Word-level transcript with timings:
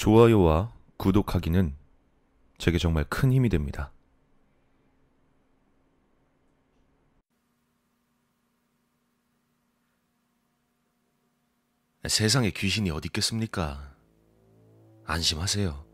좋아요와 0.00 0.72
구독하기는 0.96 1.76
제게 2.56 2.78
정말 2.78 3.04
큰 3.04 3.30
힘이 3.34 3.50
됩니다. 3.50 3.92
세상에 12.08 12.50
귀신이 12.50 12.90
어디 12.90 13.08
있겠습니까? 13.08 13.94
안심하세요. 15.04 15.84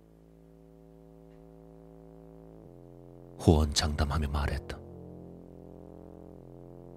호언장담하며 3.40 4.28
말했다. 4.28 4.78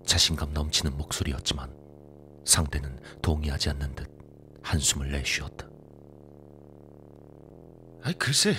자신감 0.06 0.54
넘치는 0.54 0.96
목소리였지만 0.96 1.76
상대는 2.46 3.00
동의하지 3.24 3.72
않는 3.72 3.96
듯 3.96 4.08
한숨을 4.62 5.12
내쉬었다. 5.12 5.69
아이, 8.02 8.14
글쎄, 8.14 8.54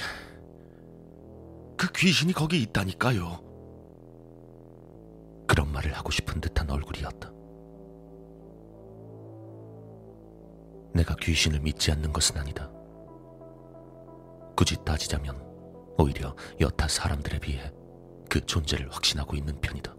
그 1.77 1.91
귀신이 1.93 2.33
거기 2.33 2.61
있다니까요. 2.63 3.41
그런 5.47 5.73
말을 5.73 5.95
하고 5.95 6.11
싶은 6.11 6.41
듯한 6.41 6.71
얼굴이었다. 6.71 7.33
내가 10.93 11.17
귀신을 11.17 11.61
믿지 11.61 11.91
않는 11.93 12.13
것은 12.13 12.37
아니다. 12.37 12.71
굳이 14.57 14.77
따지자면 14.85 15.41
오히려 15.97 16.37
여타 16.61 16.87
사람들에 16.87 17.39
비해 17.39 17.73
그 18.29 18.45
존재를 18.45 18.91
확신하고 18.91 19.37
있는 19.37 19.59
편이다. 19.61 19.95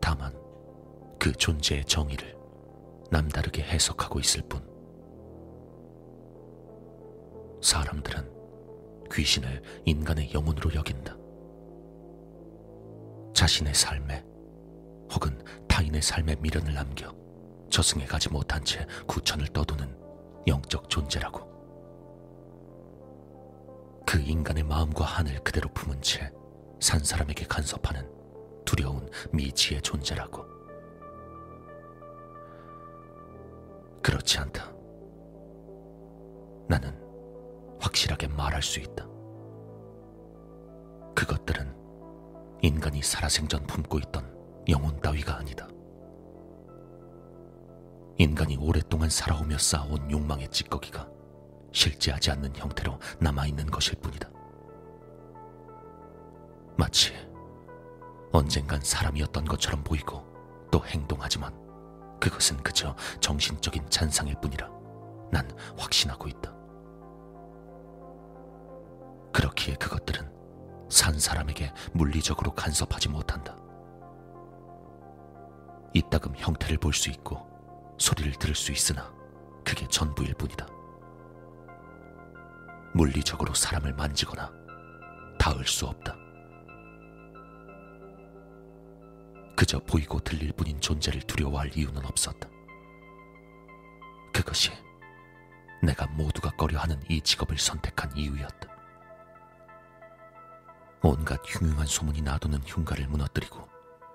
다만 0.00 0.32
그 1.18 1.32
존재의 1.32 1.84
정의를 1.84 2.36
남다르게 3.10 3.62
해석하고 3.62 4.20
있을 4.20 4.42
뿐. 4.48 4.73
사람들은 7.64 8.30
귀신을 9.10 9.62
인간의 9.86 10.34
영혼으로 10.34 10.74
여긴다. 10.74 11.16
자신의 13.32 13.74
삶에 13.74 14.22
혹은 15.12 15.42
타인의 15.66 16.02
삶에 16.02 16.36
미련을 16.36 16.74
남겨 16.74 17.12
저승에 17.70 18.04
가지 18.04 18.28
못한 18.28 18.62
채 18.64 18.86
구천을 19.06 19.46
떠도는 19.48 19.96
영적 20.46 20.90
존재라고. 20.90 21.52
그 24.06 24.20
인간의 24.20 24.62
마음과 24.64 25.04
한을 25.04 25.42
그대로 25.42 25.68
품은 25.72 26.02
채 26.02 26.30
산 26.80 27.02
사람에게 27.02 27.46
간섭하는 27.46 28.06
두려운 28.66 29.08
미지의 29.32 29.80
존재라고. 29.80 30.44
그렇지 34.02 34.38
않다. 34.38 34.70
나는 36.68 37.03
확실하게 38.24 38.28
말할 38.28 38.62
수 38.62 38.80
있다. 38.80 39.06
그것들은 41.14 41.74
인간이 42.62 43.02
살아생전 43.02 43.66
품고 43.66 43.98
있던 43.98 44.64
영혼 44.68 44.98
따위가 45.00 45.36
아니다. 45.36 45.68
인간이 48.16 48.56
오랫동안 48.56 49.10
살아오며 49.10 49.58
쌓아온 49.58 50.10
욕망의 50.10 50.48
찌꺼기가 50.50 51.08
실제하지 51.72 52.30
않는 52.32 52.56
형태로 52.56 52.98
남아있는 53.20 53.66
것일 53.66 53.96
뿐이다. 54.00 54.30
마치 56.76 57.12
언젠간 58.32 58.80
사람이었던 58.82 59.44
것처럼 59.44 59.84
보이고 59.84 60.24
또 60.70 60.84
행동하지만 60.86 61.52
그것은 62.20 62.56
그저 62.62 62.96
정신적인 63.20 63.88
잔상일 63.90 64.36
뿐이라 64.40 64.68
난 65.30 65.48
확신하고 65.76 66.28
있다. 66.28 66.53
그렇기에 69.54 69.74
그것들은 69.76 70.30
산 70.90 71.18
사람에게 71.18 71.72
물리적으로 71.92 72.52
간섭하지 72.52 73.08
못한다. 73.08 73.56
이따금 75.94 76.34
형태를 76.36 76.76
볼 76.78 76.92
수 76.92 77.10
있고 77.10 77.48
소리를 77.98 78.32
들을 78.32 78.54
수 78.54 78.72
있으나 78.72 79.12
그게 79.64 79.86
전부일 79.88 80.34
뿐이다. 80.34 80.66
물리적으로 82.94 83.54
사람을 83.54 83.94
만지거나 83.94 84.52
닿을 85.38 85.64
수 85.66 85.86
없다. 85.86 86.16
그저 89.56 89.78
보이고 89.80 90.18
들릴 90.20 90.52
뿐인 90.52 90.80
존재를 90.80 91.22
두려워할 91.22 91.70
이유는 91.76 92.04
없었다. 92.04 92.48
그것이 94.32 94.72
내가 95.82 96.06
모두가 96.08 96.50
꺼려하는 96.50 97.00
이 97.08 97.20
직업을 97.20 97.56
선택한 97.56 98.16
이유였다. 98.16 98.73
온갖 101.06 101.38
흉흉한 101.44 101.86
소문이 101.86 102.22
나도는 102.22 102.62
흉가를 102.64 103.06
무너뜨리고 103.08 103.68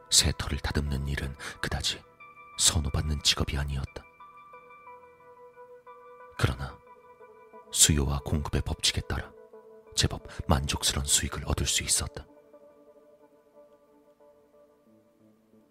새 0.10 0.34
털을 0.40 0.58
다듬는 0.58 1.08
일은 1.08 1.36
그다지 1.62 2.02
선호받는 2.58 3.22
직업이 3.22 3.56
아니었다. 3.56 4.04
그러나 6.40 6.76
수요와 7.72 8.22
공급의 8.26 8.64
법칙에 8.64 9.02
따라 9.02 9.32
제법 9.96 10.28
만족스러운 10.48 11.06
수익을 11.06 11.44
얻을 11.46 11.68
수 11.68 11.84
있었다. 11.84 12.26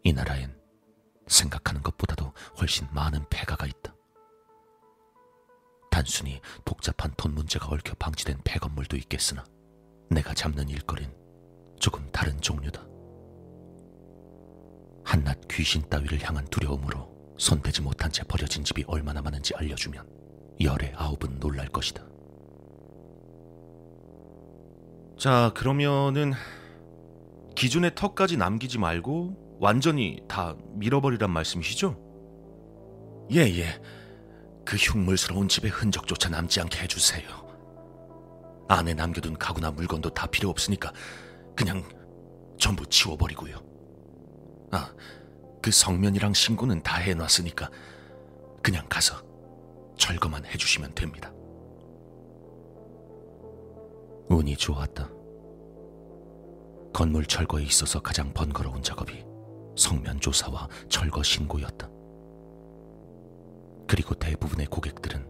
이 0.05 0.13
나라엔 0.13 0.57
생각하는 1.27 1.83
것보다도 1.83 2.33
훨씬 2.61 2.87
많은 2.93 3.29
폐가가 3.29 3.67
있다. 3.67 3.93
단순히 5.91 6.41
복잡한 6.65 7.13
돈 7.17 7.35
문제가 7.35 7.67
얽혀 7.67 7.95
방치된 7.95 8.43
폐건물도 8.45 8.97
있겠으나 8.99 9.45
내가 10.11 10.35
잡는 10.35 10.69
일거린 10.69 11.11
조금 11.79 12.09
다른 12.11 12.41
종류다. 12.41 12.87
한낱 15.05 15.49
귀신 15.49 15.83
따위를 15.89 16.23
향한 16.23 16.45
두려움으로 16.47 17.09
손대지 17.39 17.81
못한 17.81 18.11
채 18.11 18.23
버려진 18.25 18.65
집이 18.65 18.85
얼마나 18.87 19.23
많은지 19.23 19.55
알려주면 19.55 20.07
열의 20.61 20.93
아홉은 20.97 21.39
놀랄 21.41 21.69
것이다. 21.69 22.05
자, 25.19 25.51
그러면은 25.55 26.33
기존의 27.57 27.95
턱까지 27.95 28.37
남기지 28.37 28.79
말고 28.79 29.57
완전히 29.61 30.21
다 30.29 30.57
밀어버리란 30.75 31.31
말씀이시죠? 31.31 31.97
예, 33.33 33.41
예. 33.41 33.81
그 34.65 34.77
흉물스러운 34.77 35.49
집의 35.49 35.71
흔적조차 35.71 36.29
남지 36.29 36.61
않게 36.61 36.83
해주세요. 36.83 37.48
안에 38.69 38.95
남겨둔 38.95 39.39
가구나 39.39 39.71
물건도 39.71 40.11
다 40.11 40.27
필요 40.27 40.51
없으니까 40.51 40.93
그냥 41.57 41.83
전부 42.59 42.87
치워버리고요. 42.87 43.57
아, 44.71 44.93
그 45.63 45.71
성면이랑 45.71 46.35
신고는 46.35 46.83
다 46.83 46.97
해놨으니까 46.97 47.71
그냥 48.63 48.87
가서 48.89 49.23
철거만 49.97 50.45
해주시면 50.47 50.95
됩니다. 50.95 51.33
운이 54.29 54.57
좋았다. 54.57 55.11
건물 56.93 57.25
철거에 57.27 57.63
있어서 57.63 58.01
가장 58.01 58.33
번거로운 58.35 58.83
작업이 58.83 59.25
성면 59.77 60.21
조사와 60.21 60.69
철거 60.89 61.23
신고였다. 61.23 61.89
그리고 63.87 64.15
대부분의 64.15 64.67
고객들은 64.67 65.27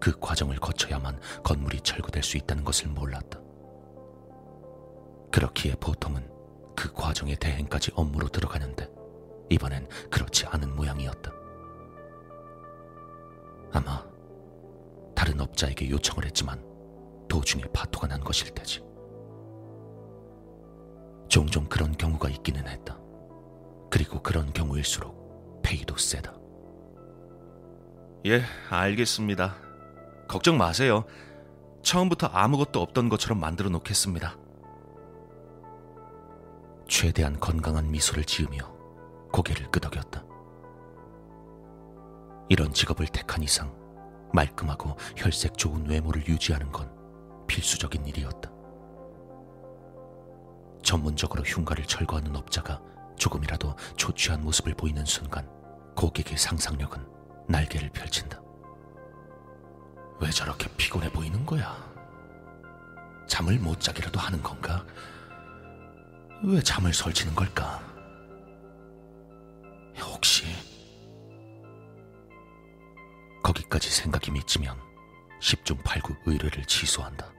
그 0.00 0.18
과정을 0.18 0.56
거쳐야만 0.56 1.20
건물이 1.42 1.80
철거될 1.80 2.22
수 2.22 2.36
있다는 2.36 2.64
것을 2.64 2.88
몰랐다. 2.88 3.40
그렇기에 5.30 5.74
보통은 5.74 6.28
그 6.76 6.92
과정의 6.92 7.36
대행까지 7.36 7.90
업무로 7.94 8.28
들어가는데 8.28 8.88
이번엔 9.50 9.88
그렇지 10.10 10.46
않은 10.46 10.74
모양이었다. 10.74 11.32
아마 13.72 14.04
다른 15.14 15.40
업자에게 15.40 15.90
요청을 15.90 16.24
했지만 16.26 16.62
도중에 17.28 17.64
파토가 17.72 18.06
난 18.06 18.20
것일 18.20 18.54
테지. 18.54 18.82
종종 21.28 21.66
그런 21.66 21.92
경우가 21.92 22.30
있기는 22.30 22.66
했다. 22.66 22.98
그리고 23.90 24.22
그런 24.22 24.52
경우일수록 24.52 25.60
페이도 25.62 25.96
세다. 25.96 26.34
예, 28.26 28.42
알겠습니다. 28.70 29.67
걱정 30.28 30.58
마세요. 30.58 31.04
처음부터 31.82 32.26
아무것도 32.26 32.82
없던 32.82 33.08
것처럼 33.08 33.40
만들어 33.40 33.70
놓겠습니다. 33.70 34.36
최대한 36.86 37.40
건강한 37.40 37.90
미소를 37.90 38.24
지으며 38.24 38.58
고개를 39.32 39.70
끄덕였다. 39.70 40.24
이런 42.50 42.72
직업을 42.72 43.06
택한 43.06 43.42
이상 43.42 43.74
말끔하고 44.32 44.96
혈색 45.16 45.56
좋은 45.56 45.88
외모를 45.88 46.26
유지하는 46.26 46.70
건 46.72 46.90
필수적인 47.46 48.06
일이었다. 48.06 48.50
전문적으로 50.82 51.42
흉가를 51.42 51.84
철거하는 51.84 52.36
업자가 52.36 52.80
조금이라도 53.16 53.74
초취한 53.96 54.42
모습을 54.42 54.74
보이는 54.74 55.04
순간 55.04 55.48
고객의 55.96 56.38
상상력은 56.38 57.06
날개를 57.48 57.90
펼친다. 57.90 58.40
왜 60.20 60.30
저렇게 60.30 60.68
피곤해 60.76 61.10
보이는 61.12 61.44
거야? 61.46 61.76
잠을 63.26 63.58
못 63.58 63.80
자기라도 63.80 64.18
하는 64.18 64.42
건가? 64.42 64.84
왜 66.42 66.60
잠을 66.60 66.92
설치는 66.92 67.34
걸까? 67.34 67.80
혹시 70.00 70.44
거기까지 73.42 73.90
생각이 73.90 74.30
미치면 74.30 74.76
10중 75.40 75.82
8구 75.82 76.16
의뢰를 76.26 76.64
취소한다. 76.64 77.32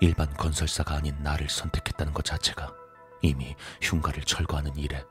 일반 0.00 0.32
건설사가 0.34 0.96
아닌 0.96 1.16
나를 1.22 1.48
선택했다는 1.48 2.12
것 2.12 2.24
자체가 2.24 2.72
이미 3.22 3.56
흉가를 3.80 4.22
철거하는 4.24 4.76
일에 4.76 5.02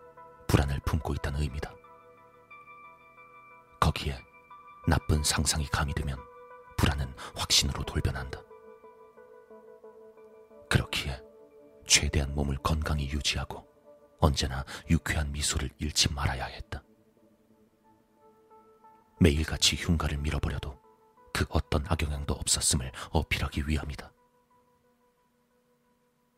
불안을 0.48 0.80
품고 0.86 1.16
있다는 1.16 1.42
의미다. 1.42 1.74
거기에 3.80 4.20
나쁜 4.88 5.24
상상이 5.24 5.66
가미되면 5.68 6.18
불안은 6.78 7.14
확신으로 7.36 7.84
돌변한다. 7.84 8.42
그렇기에 10.70 11.22
최대한 11.88 12.34
몸을 12.36 12.58
건강히 12.58 13.10
유지하고 13.10 13.66
언제나 14.20 14.64
유쾌한 14.90 15.32
미소를 15.32 15.70
잃지 15.80 16.12
말아야 16.14 16.46
했다. 16.46 16.84
매일같이 19.20 19.76
흉가를 19.76 20.18
밀어버려도 20.18 20.80
그 21.34 21.46
어떤 21.50 21.86
악영향도 21.88 22.34
없었음을 22.34 22.92
어필하기 23.12 23.68
위함이다. 23.68 24.12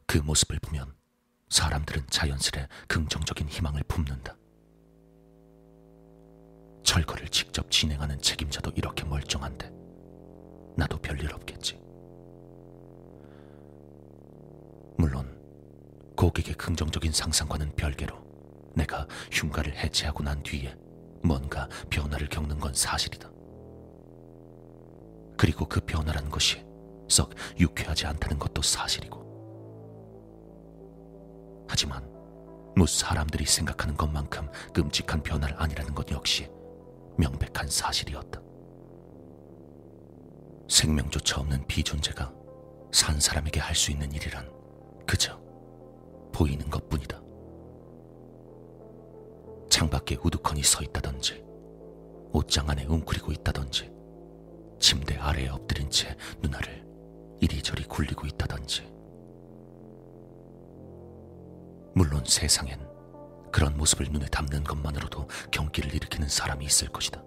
그 0.06 0.18
모습을 0.20 0.60
보면 0.60 0.96
사람들은 1.50 2.08
자연스레 2.10 2.68
긍정적인 2.88 3.48
희망을 3.50 3.84
품는다. 3.88 4.36
철거를 6.88 7.28
직접 7.28 7.70
진행하는 7.70 8.18
책임자도 8.22 8.72
이렇게 8.76 9.04
멀쩡한데 9.04 9.70
나도 10.78 10.98
별일 11.00 11.34
없겠지. 11.34 11.78
물론 14.98 15.38
고객의 16.16 16.56
긍정적인 16.56 17.12
상상과는 17.12 17.76
별개로 17.76 18.16
내가 18.74 19.06
흉가를 19.34 19.76
해체하고 19.76 20.24
난 20.24 20.42
뒤에 20.44 20.78
뭔가 21.22 21.68
변화를 21.90 22.30
겪는 22.30 22.58
건 22.58 22.74
사실이다. 22.74 23.30
그리고 25.38 25.68
그 25.68 25.82
변화라는 25.82 26.32
것이 26.32 26.66
썩 27.10 27.34
유쾌하지 27.60 28.08
않다는 28.08 28.40
것도 28.40 28.62
사실이고. 28.62 29.28
하지만 31.68 32.10
뭐 32.78 32.88
사람들이 32.88 33.46
생각하는 33.46 33.98
것만큼 33.98 34.50
끔찍한 34.74 35.22
변화를 35.22 35.62
아니라는 35.62 35.94
것 35.94 36.10
역시 36.12 36.50
명백한 37.18 37.68
사실이었다. 37.70 38.42
생명조차 40.70 41.40
없는 41.42 41.66
비존재가 41.68 42.34
산 42.92 43.20
사람에게 43.20 43.60
할 43.60 43.76
수 43.76 43.92
있는 43.92 44.12
일이란 44.12 44.50
그저 45.06 45.40
보이는 46.34 46.70
것 46.70 46.88
뿐이다. 46.90 47.22
창밖에 49.70 50.18
우두커니 50.24 50.64
서 50.64 50.82
있다든지, 50.84 51.44
옷장 52.34 52.70
안에 52.70 52.86
웅크리고 52.86 53.32
있다든지, 53.32 53.92
침대 54.80 55.18
아래에 55.18 55.50
엎드린 55.50 55.90
채 55.90 56.16
누나를 56.42 56.86
이리저리 57.42 57.84
굴리고 57.84 58.28
있다든지. 58.28 58.84
물론 61.96 62.24
세상엔 62.26 62.87
그런 63.58 63.76
모습을 63.76 64.06
눈에 64.12 64.28
담는 64.28 64.66
것만으로도 64.66 65.28
경기를 65.50 65.92
일으키는 65.92 66.28
사람이 66.30 66.64
있을 66.66 66.90
것이다. 66.90 67.24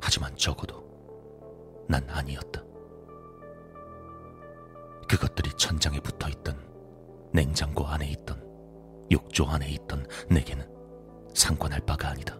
하지만 0.00 0.36
적어도 0.36 1.86
난 1.88 2.04
아니었다. 2.10 2.60
그것들이 5.08 5.52
천장에 5.56 6.00
붙어 6.00 6.28
있던 6.30 6.60
냉장고 7.32 7.86
안에 7.86 8.08
있던 8.10 8.42
욕조 9.12 9.46
안에 9.46 9.68
있던 9.68 10.04
내게는 10.28 10.68
상관할 11.32 11.78
바가 11.86 12.08
아니다. 12.08 12.36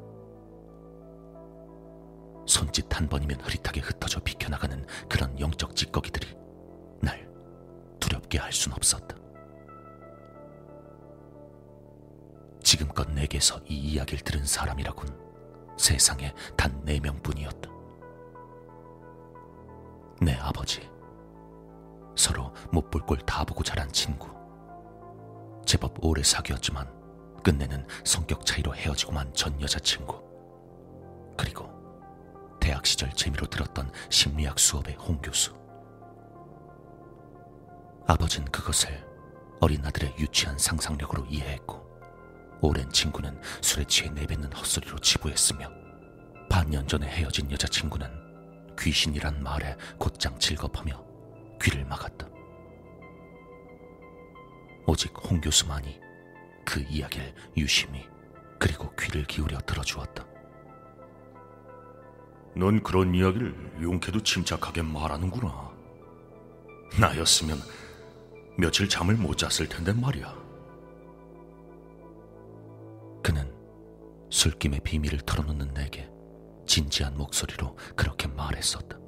손짓 2.45 2.93
한 2.93 3.09
번이면 3.09 3.41
흐릿하게 3.41 3.83
흩어져 3.83 4.19
비켜나가는 4.19 4.85
그런 5.09 5.39
영적 5.39 5.77
찌꺼기들이 5.77 6.27
날 7.03 7.31
두렵게 8.01 8.39
할 8.39 8.53
순 8.53 8.73
없었다. 8.73 9.28
지금껏 12.79 13.11
내게서 13.11 13.61
이 13.67 13.75
이야기를 13.75 14.23
들은 14.23 14.45
사람이라곤 14.47 15.77
세상에 15.77 16.33
단 16.57 16.81
네 16.85 17.01
명뿐이었다. 17.01 17.69
내 20.21 20.35
아버지, 20.37 20.89
서로 22.15 22.55
못볼꼴다 22.71 23.45
보고 23.47 23.65
자란 23.65 23.91
친구, 23.91 24.29
제법 25.67 26.05
오래 26.05 26.23
사귀었지만 26.23 26.89
끝내는 27.43 27.85
성격 28.05 28.47
차이로 28.47 28.77
헤어지고만 28.77 29.35
전 29.35 29.61
여자친구, 29.61 30.23
그리고 31.37 31.69
대학 32.61 32.87
시절 32.87 33.11
재미로 33.13 33.47
들었던 33.49 33.91
심리학 34.09 34.57
수업의 34.57 34.95
홍 34.95 35.21
교수. 35.21 35.53
아버진 38.07 38.45
그것을 38.45 39.05
어린 39.61 39.85
아들의 39.85 40.15
유치한 40.21 40.57
상상력으로 40.57 41.27
이해했고, 41.27 41.78
오랜 42.61 42.91
친구는 42.91 43.41
술에 43.61 43.85
취해 43.85 44.11
내뱉는 44.11 44.53
헛소리로 44.53 44.99
치부했으며, 44.99 45.71
반년 46.51 46.87
전에 46.87 47.07
헤어진 47.07 47.51
여자친구는 47.51 48.77
귀신이란 48.79 49.43
말에 49.43 49.77
곧장 49.99 50.39
질겁하며 50.39 51.05
귀를 51.61 51.85
막았다. 51.85 52.27
오직 54.87 55.13
홍 55.19 55.41
교수만이 55.41 56.01
그 56.65 56.81
이야기를 56.89 57.35
유심히 57.57 58.07
그리고 58.59 58.95
귀를 58.97 59.25
기울여 59.25 59.59
들어주었다. 59.61 60.27
넌 62.57 62.83
그런 62.83 63.15
이야기를 63.15 63.83
용케도 63.83 64.23
침착하게 64.23 64.83
말하는구나. 64.83 65.71
나였으면 66.99 67.59
며칠 68.57 68.89
잠을 68.89 69.15
못 69.15 69.37
잤을 69.37 69.69
텐데 69.69 69.93
말이야. 69.93 70.48
그는 73.23 73.53
술김의 74.31 74.81
비밀을 74.81 75.21
털어놓는 75.21 75.75
내게 75.75 76.11
진지한 76.67 77.17
목소리로 77.17 77.77
그렇게 77.97 78.29
말했었다. 78.29 78.99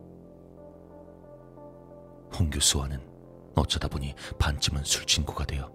홍 2.39 2.49
교수와는 2.51 3.01
어쩌다 3.55 3.89
보니 3.89 4.15
반쯤은 4.39 4.85
술친구가 4.85 5.45
되어 5.45 5.71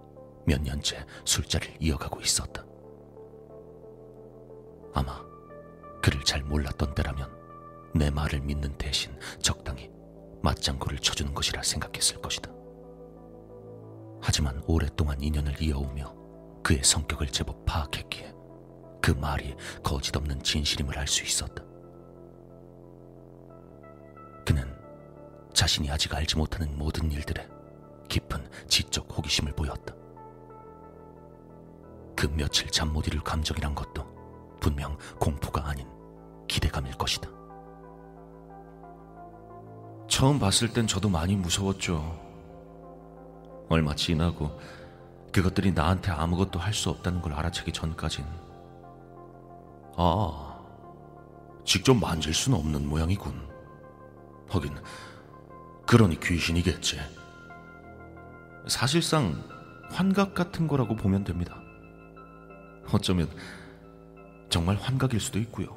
몇 0.46 0.60
년째 0.62 1.04
술자리를 1.24 1.76
이어가고 1.80 2.20
있었다. 2.20 2.64
아마 4.94 5.24
그를 6.02 6.22
잘 6.24 6.42
몰랐던 6.42 6.94
때라면 6.94 7.30
내 7.94 8.10
말을 8.10 8.40
믿는 8.40 8.76
대신 8.78 9.18
적당히 9.40 9.90
맞장구를 10.42 10.98
쳐주는 10.98 11.34
것이라 11.34 11.62
생각했을 11.62 12.20
것이다. 12.20 12.50
하지만 14.20 14.62
오랫동안 14.66 15.20
인연을 15.20 15.60
이어오며 15.62 16.15
그의 16.66 16.82
성격을 16.82 17.28
제법 17.28 17.64
파악했기에 17.64 18.34
그 19.00 19.12
말이 19.12 19.54
거짓없는 19.84 20.42
진실임을 20.42 20.98
알 20.98 21.06
수 21.06 21.22
있었다. 21.22 21.62
그는 24.44 24.76
자신이 25.54 25.88
아직 25.88 26.12
알지 26.12 26.36
못하는 26.36 26.76
모든 26.76 27.12
일들에 27.12 27.48
깊은 28.08 28.50
지적 28.66 29.16
호기심을 29.16 29.52
보였다. 29.52 29.94
그 32.16 32.26
며칠 32.34 32.68
잠 32.72 32.92
못 32.92 33.06
이룰 33.06 33.22
감정이란 33.22 33.72
것도 33.72 34.04
분명 34.58 34.98
공포가 35.20 35.68
아닌 35.68 35.86
기대감일 36.48 36.94
것이다. 36.94 37.30
처음 40.08 40.40
봤을 40.40 40.72
땐 40.72 40.88
저도 40.88 41.08
많이 41.08 41.36
무서웠죠. 41.36 42.02
얼마 43.68 43.94
지나고 43.94 44.58
그것들이 45.36 45.72
나한테 45.72 46.10
아무것도 46.12 46.58
할 46.58 46.72
수 46.72 46.88
없다는 46.88 47.20
걸 47.20 47.34
알아채기 47.34 47.70
전까진 47.72 48.24
아, 49.98 50.58
직접 51.62 51.92
만질 51.94 52.32
수는 52.32 52.58
없는 52.58 52.88
모양이군. 52.88 53.46
하긴 54.48 54.74
그러니 55.86 56.18
귀신이겠지. 56.20 56.98
사실상 58.66 59.42
환각 59.90 60.34
같은 60.34 60.66
거라고 60.66 60.96
보면 60.96 61.24
됩니다. 61.24 61.54
어쩌면 62.90 63.28
정말 64.48 64.76
환각일 64.76 65.20
수도 65.20 65.38
있고요. 65.40 65.68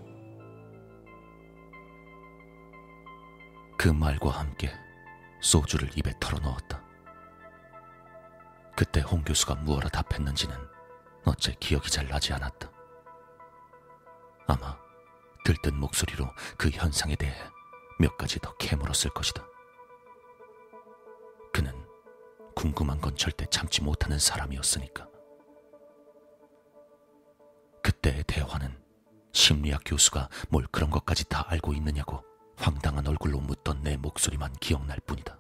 그 3.77 3.89
말과 3.89 4.29
함께 4.29 4.71
소주를 5.41 5.89
입에 5.97 6.13
털어 6.21 6.39
넣었다. 6.39 6.88
그때 8.79 9.01
홍 9.01 9.21
교수가 9.25 9.55
무엇라 9.55 9.89
답했는지는 9.89 10.55
어째 11.25 11.53
기억이 11.59 11.91
잘 11.91 12.07
나지 12.07 12.31
않았다. 12.31 12.71
아마 14.47 14.77
들뜬 15.43 15.75
목소리로 15.77 16.25
그 16.57 16.69
현상에 16.69 17.17
대해 17.17 17.35
몇 17.99 18.15
가지 18.15 18.39
더 18.39 18.55
캐물었을 18.55 19.09
것이다. 19.13 19.45
그는 21.51 21.73
궁금한 22.55 23.01
건 23.01 23.17
절대 23.17 23.45
참지 23.47 23.83
못하는 23.83 24.17
사람이었으니까. 24.17 25.09
그때의 27.83 28.23
대화는 28.27 28.81
심리학 29.33 29.81
교수가 29.85 30.29
뭘 30.47 30.65
그런 30.71 30.89
것까지 30.89 31.27
다 31.27 31.43
알고 31.49 31.73
있느냐고 31.73 32.23
황당한 32.55 33.05
얼굴로 33.05 33.41
묻던 33.41 33.83
내 33.83 33.97
목소리만 33.97 34.53
기억날 34.61 35.01
뿐이다. 35.01 35.38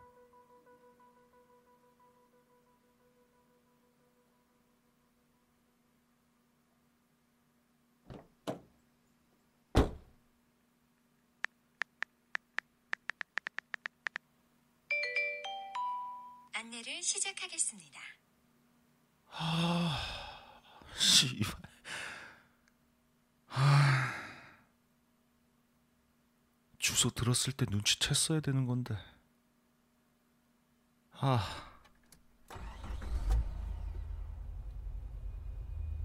시작하겠습니다. 17.09 17.99
아, 19.31 19.99
씨발. 20.95 21.59
아, 23.47 24.13
주소 26.77 27.09
들었을 27.09 27.53
때 27.53 27.65
눈치챘어야 27.65 28.43
되는 28.43 28.67
건데. 28.67 28.95
아. 31.13 31.65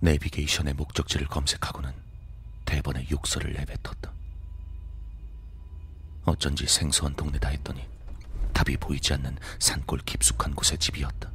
내비게이션의 0.00 0.72
목적지를 0.74 1.26
검색하고는 1.28 1.94
대번에 2.64 3.06
욕설을 3.10 3.52
내뱉었다. 3.52 4.12
어쩐지 6.24 6.66
생소한 6.66 7.14
동네다 7.14 7.50
했더니 7.50 7.93
답이 8.64 8.78
보이지 8.78 9.12
않는 9.14 9.36
산골 9.58 10.00
깊숙한 10.06 10.54
곳의 10.54 10.78
집이었다. 10.78 11.30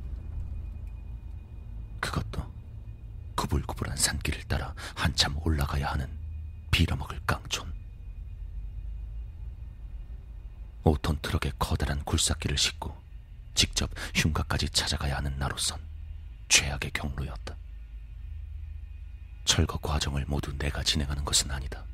그것도 1.99 2.51
구불구불한 3.35 3.95
산길을 3.95 4.43
따라 4.45 4.73
한참 4.95 5.37
올라가야 5.43 5.91
하는 5.91 6.09
빌어먹을 6.71 7.21
깡촌. 7.27 7.71
5톤 10.83 11.21
트럭에 11.21 11.51
커다란 11.59 12.03
굴삭기를 12.03 12.57
싣고 12.57 12.99
직접 13.53 13.91
흉가까지 14.15 14.69
찾아가야 14.69 15.17
하는 15.17 15.37
나로선 15.37 15.79
최악의 16.47 16.91
경로였다. 16.93 17.55
철거 19.45 19.77
과정을 19.77 20.25
모두 20.27 20.57
내가 20.57 20.81
진행하는 20.81 21.23
것은 21.25 21.51
아니다. 21.51 21.85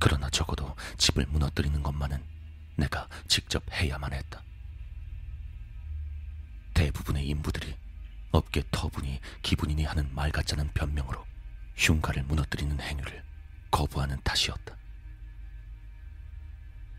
그러나 0.00 0.28
적어도 0.30 0.74
집을 0.98 1.26
무너뜨리는 1.26 1.80
것만은 1.82 2.31
내가 2.76 3.08
직접 3.28 3.62
해야만 3.72 4.12
했다. 4.12 4.42
대부분의 6.74 7.26
인부들이 7.28 7.76
업계 8.32 8.62
터분이 8.70 9.20
기분이니 9.42 9.84
하는 9.84 10.12
말 10.14 10.32
같자는 10.32 10.72
변명으로 10.72 11.24
흉가를 11.76 12.22
무너뜨리는 12.24 12.80
행위를 12.80 13.22
거부하는 13.70 14.18
탓이었다. 14.22 14.76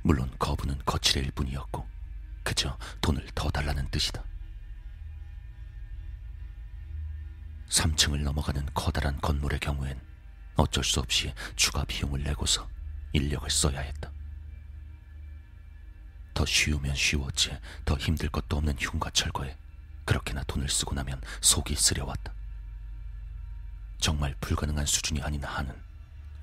물론 0.03 0.29
거부는 0.37 0.79
거칠일 0.85 1.31
뿐이었고 1.31 1.87
그저 2.43 2.77
돈을 3.01 3.25
더 3.33 3.49
달라는 3.49 3.89
뜻이다. 3.89 4.23
3층을 7.69 8.21
넘어가는 8.21 8.67
커다란 8.73 9.19
건물의 9.19 9.59
경우엔 9.59 9.99
어쩔 10.55 10.83
수 10.83 10.99
없이 10.99 11.33
추가 11.55 11.83
비용을 11.85 12.21
내고서 12.23 12.69
인력을 13.13 13.49
써야 13.49 13.79
했다. 13.79 14.11
더 16.33 16.45
쉬우면 16.45 16.95
쉬웠지 16.95 17.57
더 17.85 17.95
힘들 17.95 18.29
것도 18.29 18.57
없는 18.57 18.75
흉가 18.79 19.09
철거에 19.11 19.55
그렇게나 20.05 20.43
돈을 20.43 20.67
쓰고 20.69 20.95
나면 20.95 21.21
속이 21.41 21.75
쓰려왔다. 21.75 22.33
정말 23.99 24.35
불가능한 24.41 24.85
수준이 24.85 25.21
아닌 25.21 25.43
한은 25.43 25.73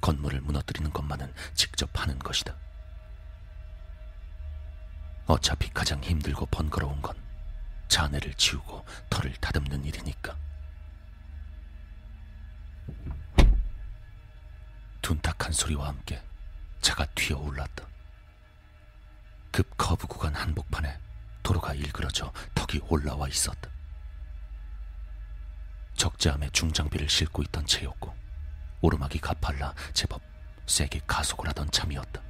건물을 0.00 0.40
무너뜨리는 0.40 0.90
것만은 0.92 1.32
직접 1.54 1.90
하는 2.00 2.18
것이다. 2.18 2.56
어차피 5.26 5.68
가장 5.70 6.02
힘들고 6.02 6.46
번거로운 6.46 7.02
건 7.02 7.14
자네를 7.88 8.34
치우고 8.34 8.84
털을 9.10 9.34
다듬는 9.34 9.84
일이니까. 9.84 10.36
둔탁한 15.02 15.52
소리와 15.52 15.88
함께 15.88 16.22
차가 16.80 17.04
튀어올랐다. 17.14 17.89
급 19.50 19.76
커브 19.76 20.06
구간 20.06 20.34
한복판에 20.34 20.98
도로가 21.42 21.74
일그러져 21.74 22.32
턱이 22.54 22.82
올라와 22.88 23.28
있었다. 23.28 23.70
적재함에 25.96 26.50
중장비를 26.50 27.08
싣고 27.08 27.42
있던 27.42 27.66
채였고 27.66 28.14
오르막이 28.80 29.18
가팔라 29.18 29.74
제법 29.92 30.22
세게 30.66 31.00
가속을 31.06 31.48
하던 31.48 31.70
참이었다. 31.70 32.22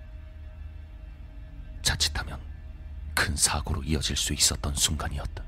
자칫하면 1.82 2.40
큰 3.14 3.36
사고로 3.36 3.82
이어질 3.84 4.16
수 4.16 4.32
있었던 4.32 4.74
순간이었다. 4.74 5.44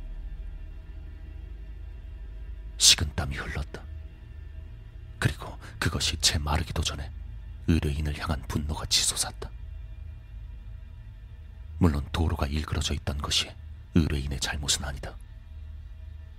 식은땀이 2.76 3.36
흘렀다. 3.36 3.82
그리고 5.18 5.56
그것이 5.78 6.16
채 6.18 6.38
마르기도 6.38 6.82
전에 6.82 7.10
의뢰인을 7.68 8.18
향한 8.18 8.42
분노가 8.48 8.84
치솟았다. 8.86 9.50
물론 11.82 12.08
도로가 12.12 12.46
일그러져 12.46 12.94
있던 12.94 13.18
것이 13.18 13.50
의뢰인의 13.96 14.38
잘못은 14.38 14.84
아니다. 14.84 15.18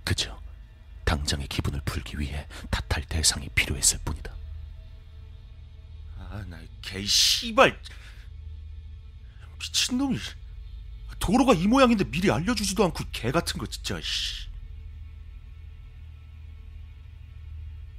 그저 0.02 0.40
당장의 1.04 1.48
기분을 1.48 1.82
풀기 1.84 2.18
위해 2.18 2.48
탓할 2.70 3.04
대상이 3.04 3.50
필요했을 3.50 3.98
뿐이다. 4.06 4.34
아, 6.16 6.46
나개 6.48 7.04
씨발 7.04 7.78
미친놈이 9.58 10.18
도로가 11.18 11.52
이 11.52 11.66
모양인데 11.66 12.04
미리 12.04 12.30
알려주지도 12.30 12.82
않고 12.82 13.04
개 13.12 13.30
같은 13.30 13.58
거 13.58 13.66
진짜 13.66 14.00
씨. 14.00 14.48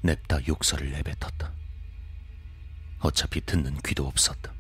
냅다 0.02 0.40
욕설을 0.48 0.92
내뱉었다. 0.94 1.54
어차피 3.02 3.40
듣는 3.46 3.80
귀도 3.84 4.08
없었다. 4.08 4.52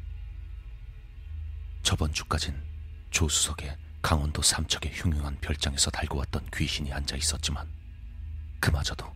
저번 1.82 2.13
주까진 2.13 2.75
조수석에 3.16 3.78
강원도 4.02 4.42
삼척의 4.42 4.92
흉흉한 4.94 5.40
별장에서 5.40 5.90
달고 5.90 6.18
왔던 6.18 6.50
귀신이 6.54 6.92
앉아 6.92 7.16
있었지만 7.16 7.66
그마저도 8.60 9.16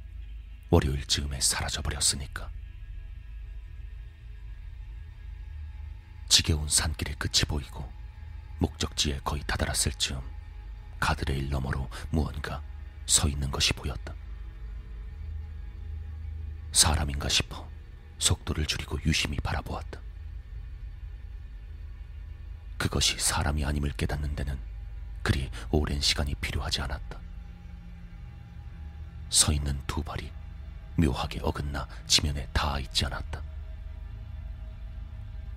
월요일 0.70 1.06
즈음에 1.06 1.42
사라져 1.42 1.82
버렸으니까. 1.82 2.50
지겨운 6.30 6.70
산길의 6.70 7.16
끝이 7.16 7.44
보이고 7.46 7.92
목적지에 8.60 9.20
거의 9.26 9.44
다다랐을 9.46 9.92
즈음 9.98 10.22
가드레일 11.02 11.50
너머로 11.50 11.90
무언가 12.10 12.64
서 13.06 13.28
있는 13.28 13.52
것이 13.52 13.74
보였다. 13.74 14.16
사람인가 16.72 17.28
싶어 17.28 17.70
속도를 18.18 18.66
줄이고 18.66 18.98
유심히 19.06 19.38
바라보았다. 19.42 20.09
그것이 22.80 23.20
사람이 23.20 23.64
아님을 23.66 23.92
깨닫는 23.92 24.36
데는 24.36 24.58
그리 25.22 25.52
오랜 25.70 26.00
시간이 26.00 26.34
필요하지 26.36 26.82
않았다. 26.82 27.20
서 29.30 29.52
있는 29.52 29.80
두 29.86 30.02
발이 30.02 30.32
묘하게 30.96 31.42
어긋나 31.44 31.88
지면에 32.08 32.48
닿아 32.54 32.80
있지 32.80 33.06
않았다. 33.06 33.44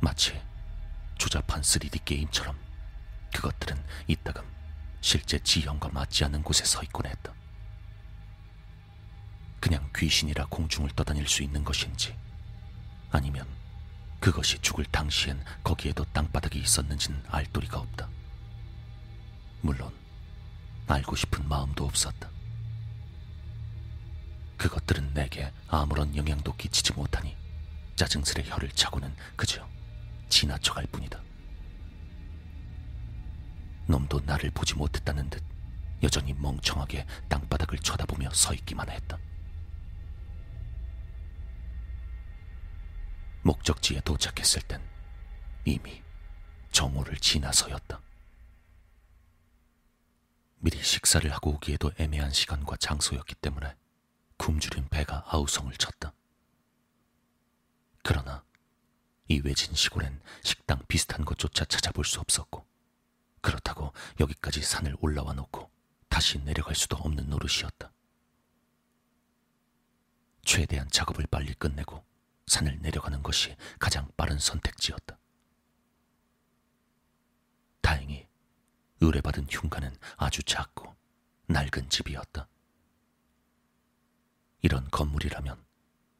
마치 0.00 0.38
조잡한 1.16 1.62
3D 1.62 2.04
게임처럼 2.04 2.58
그것들은 3.32 3.82
이따금 4.08 4.44
실제 5.00 5.38
지형과 5.38 5.90
맞지 5.90 6.24
않는 6.24 6.42
곳에 6.42 6.64
서 6.64 6.82
있곤 6.82 7.06
했다. 7.06 7.32
그냥 9.60 9.88
귀신이라 9.94 10.46
공중을 10.46 10.90
떠다닐 10.90 11.28
수 11.28 11.44
있는 11.44 11.62
것인지 11.62 12.16
아니면 13.12 13.46
그것이 14.22 14.60
죽을 14.60 14.84
당시엔 14.84 15.44
거기에도 15.64 16.04
땅바닥이 16.12 16.56
있었는지는 16.56 17.20
알 17.26 17.44
도리가 17.46 17.80
없다. 17.80 18.08
물론 19.62 19.92
알고 20.86 21.16
싶은 21.16 21.48
마음도 21.48 21.84
없었다. 21.84 22.30
그것들은 24.58 25.12
내게 25.12 25.52
아무런 25.66 26.14
영향도 26.14 26.54
끼치지 26.54 26.92
못하니 26.92 27.36
짜증스레 27.96 28.44
혀를 28.46 28.70
차고는 28.70 29.12
그저 29.34 29.68
지나쳐갈 30.28 30.86
뿐이다. 30.86 31.20
놈도 33.88 34.20
나를 34.24 34.52
보지 34.52 34.76
못했다는 34.76 35.30
듯 35.30 35.42
여전히 36.04 36.32
멍청하게 36.34 37.06
땅바닥을 37.28 37.80
쳐다보며 37.80 38.30
서 38.30 38.54
있기만 38.54 38.88
했다. 38.88 39.18
목적지에 43.42 44.00
도착했을 44.02 44.62
땐 44.62 44.80
이미 45.64 46.02
정오를 46.70 47.16
지나서였다. 47.18 48.00
미리 50.58 50.80
식사를 50.82 51.30
하고 51.32 51.50
오기에도 51.54 51.90
애매한 51.98 52.30
시간과 52.30 52.76
장소였기 52.76 53.34
때문에 53.36 53.74
굶주린 54.36 54.88
배가 54.88 55.24
아우성을 55.26 55.72
쳤다. 55.76 56.12
그러나 58.04 58.44
이 59.28 59.40
외진 59.44 59.74
시골엔 59.74 60.20
식당 60.42 60.80
비슷한 60.86 61.24
곳조차 61.24 61.64
찾아볼 61.64 62.04
수 62.04 62.20
없었고 62.20 62.64
그렇다고 63.40 63.92
여기까지 64.20 64.62
산을 64.62 64.96
올라와 65.00 65.32
놓고 65.32 65.68
다시 66.08 66.38
내려갈 66.44 66.76
수도 66.76 66.96
없는 66.96 67.28
노릇이었다. 67.28 67.92
최대한 70.44 70.88
작업을 70.90 71.26
빨리 71.26 71.54
끝내고 71.54 72.04
산을 72.46 72.78
내려가는 72.80 73.22
것이 73.22 73.56
가장 73.78 74.10
빠른 74.16 74.38
선택지였다. 74.38 75.18
다행히 77.80 78.26
의뢰받은 79.00 79.46
흉가는 79.50 79.94
아주 80.16 80.42
작고 80.42 80.94
낡은 81.46 81.88
집이었다. 81.90 82.48
이런 84.62 84.88
건물이라면 84.90 85.62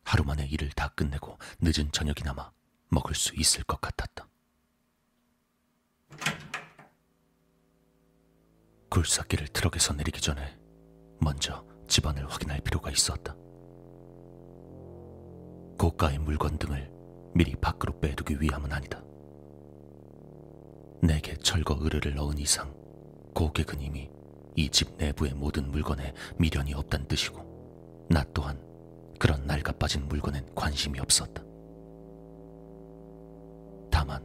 하루 0.04 0.24
만에 0.24 0.46
일을 0.46 0.70
다 0.70 0.88
끝내고 0.88 1.38
늦은 1.60 1.92
저녁이나마 1.92 2.50
먹을 2.88 3.14
수 3.14 3.34
있을 3.36 3.62
것 3.64 3.80
같았다. 3.80 4.28
굴삭기를 8.90 9.48
트럭에서 9.48 9.94
내리기 9.94 10.20
전에 10.20 10.58
먼저 11.20 11.64
집안을 11.88 12.30
확인할 12.30 12.60
필요가 12.60 12.90
있었다. 12.90 13.34
고가의 15.78 16.18
물건 16.18 16.58
등을 16.58 16.90
미리 17.34 17.54
밖으로 17.56 17.98
빼두기 18.00 18.40
위함은 18.40 18.72
아니다. 18.72 19.02
내게 21.02 21.34
철거 21.36 21.76
의뢰를 21.80 22.14
넣은 22.14 22.38
이상 22.38 22.72
고객은 23.34 23.80
이미 23.80 24.10
이 24.54 24.68
집 24.68 24.96
내부의 24.98 25.32
모든 25.34 25.70
물건에 25.70 26.12
미련이 26.36 26.74
없단 26.74 27.08
뜻이고 27.08 28.06
나 28.10 28.22
또한 28.34 28.60
그런 29.18 29.46
낡아 29.46 29.72
빠진 29.72 30.06
물건엔 30.08 30.54
관심이 30.54 31.00
없었다. 31.00 31.42
다만 33.90 34.22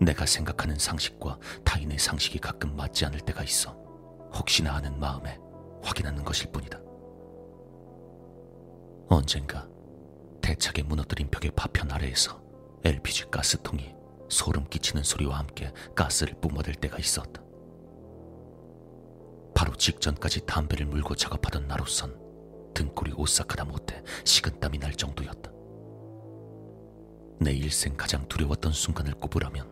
내가 0.00 0.26
생각하는 0.26 0.76
상식과 0.76 1.38
타인의 1.64 1.98
상식이 1.98 2.38
가끔 2.38 2.74
맞지 2.76 3.06
않을 3.06 3.20
때가 3.20 3.42
있어 3.44 3.72
혹시나 4.34 4.74
하는 4.74 4.98
마음에 4.98 5.38
확인하는 5.82 6.24
것일 6.24 6.50
뿐이다. 6.50 6.80
언젠가 9.08 9.68
대차게 10.48 10.82
무너뜨린 10.84 11.28
벽의 11.28 11.50
파편 11.50 11.90
아래에서 11.92 12.40
LPG 12.82 13.26
가스통이 13.30 13.94
소름 14.30 14.66
끼치는 14.70 15.02
소리와 15.02 15.38
함께 15.38 15.70
가스를 15.94 16.40
뿜어댈 16.40 16.74
때가 16.76 16.96
있었다. 16.98 17.42
바로 19.54 19.74
직전까지 19.76 20.46
담배를 20.46 20.86
물고 20.86 21.14
작업하던 21.14 21.68
나로선 21.68 22.18
등골이 22.72 23.12
오싹하다 23.14 23.66
못해 23.66 24.02
식은땀이 24.24 24.78
날 24.78 24.94
정도였다. 24.94 25.50
내 27.40 27.52
일생 27.52 27.94
가장 27.94 28.26
두려웠던 28.26 28.72
순간을 28.72 29.12
꼽으라면 29.16 29.70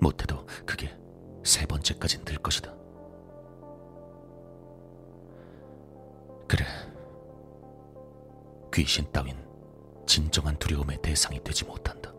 못해도 0.00 0.46
그게 0.64 0.96
세 1.44 1.66
번째까진 1.66 2.24
될 2.24 2.38
것이다. 2.38 2.74
그래. 6.48 6.64
귀신 8.72 9.12
따윈 9.12 9.43
진정한 10.06 10.56
두려움의 10.58 11.00
대상이 11.02 11.42
되지 11.42 11.64
못한다. 11.64 12.12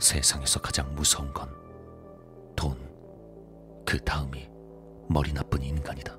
세상에서 0.00 0.60
가장 0.60 0.94
무서운 0.94 1.32
건 1.32 1.48
돈, 2.54 2.76
그 3.84 3.98
다음이 3.98 4.48
머리 5.08 5.32
나쁜 5.32 5.62
인간이다. 5.62 6.16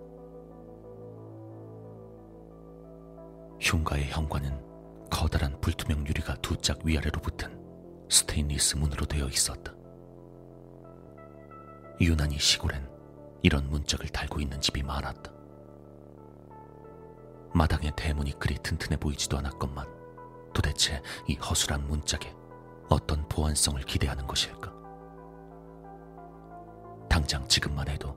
흉가의 3.61 4.05
현관은 4.09 4.57
커다란 5.09 5.59
불투명 5.61 6.05
유리가 6.07 6.35
두 6.35 6.55
짝 6.57 6.79
위아래로 6.83 7.19
붙은 7.21 7.57
스테인리스 8.09 8.77
문으로 8.77 9.05
되어 9.05 9.27
있었다. 9.27 9.73
유난히 12.01 12.37
시골엔 12.39 12.89
이런 13.43 13.69
문짝을 13.69 14.07
달고 14.09 14.39
있는 14.39 14.59
집이 14.61 14.83
많았다. 14.83 15.31
마당의 17.53 17.93
대문이 17.95 18.37
그리 18.39 18.55
튼튼해 18.55 18.97
보이지도 18.97 19.37
않았건만 19.37 19.87
도대체 20.53 21.01
이 21.27 21.35
허술한 21.35 21.87
문짝에 21.87 22.33
어떤 22.89 23.27
보안성을 23.27 23.79
기대하는 23.83 24.25
것일까? 24.27 24.73
당장 27.09 27.47
지금만 27.47 27.87
해도 27.87 28.15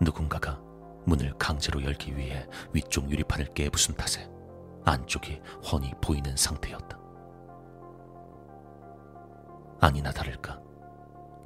누군가가 0.00 0.60
문을 1.06 1.34
강제로 1.38 1.82
열기 1.82 2.16
위해 2.16 2.46
위쪽 2.72 3.10
유리판을 3.10 3.54
깨부순 3.54 3.96
탓에 3.96 4.30
안쪽이 4.84 5.40
훤히 5.70 5.92
보이는 6.00 6.36
상태였다. 6.36 6.98
아니나 9.80 10.10
다를까 10.10 10.60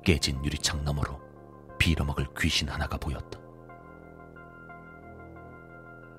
깨진 0.04 0.44
유리창 0.44 0.84
너머로 0.84 1.20
빌어먹을 1.78 2.26
귀신 2.38 2.68
하나가 2.68 2.96
보였다. 2.96 3.43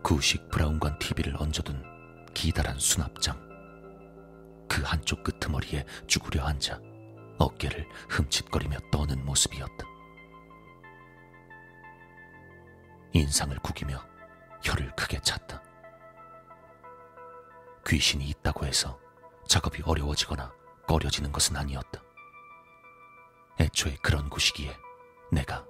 구식 0.06 0.48
브라운관 0.50 1.00
TV를 1.00 1.36
얹어둔 1.36 1.84
기다란 2.36 2.78
수납장. 2.78 3.36
그 4.70 4.84
한쪽 4.84 5.24
끄트머리에 5.24 5.84
쭈그려 6.06 6.46
앉아 6.46 6.80
어깨를 7.40 7.90
흠칫거리며 8.10 8.78
떠는 8.92 9.26
모습이었다. 9.26 9.84
인상을 13.14 13.58
구기며 13.64 14.00
혀를 14.62 14.96
크게 14.96 15.20
찼다. 15.22 15.64
귀신이 17.88 18.30
있다고 18.30 18.68
해서 18.68 19.00
작업이 19.48 19.82
어려워지거나 19.84 20.54
꺼려지는 20.88 21.32
것은 21.32 21.58
아니었다. 21.58 22.00
애초에 23.60 23.98
그런 24.04 24.30
곳이기에 24.30 24.78
내가 25.32 25.66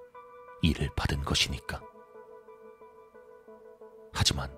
일을 0.60 0.90
받은 0.94 1.22
것이니까. 1.22 1.95
하지만 4.16 4.50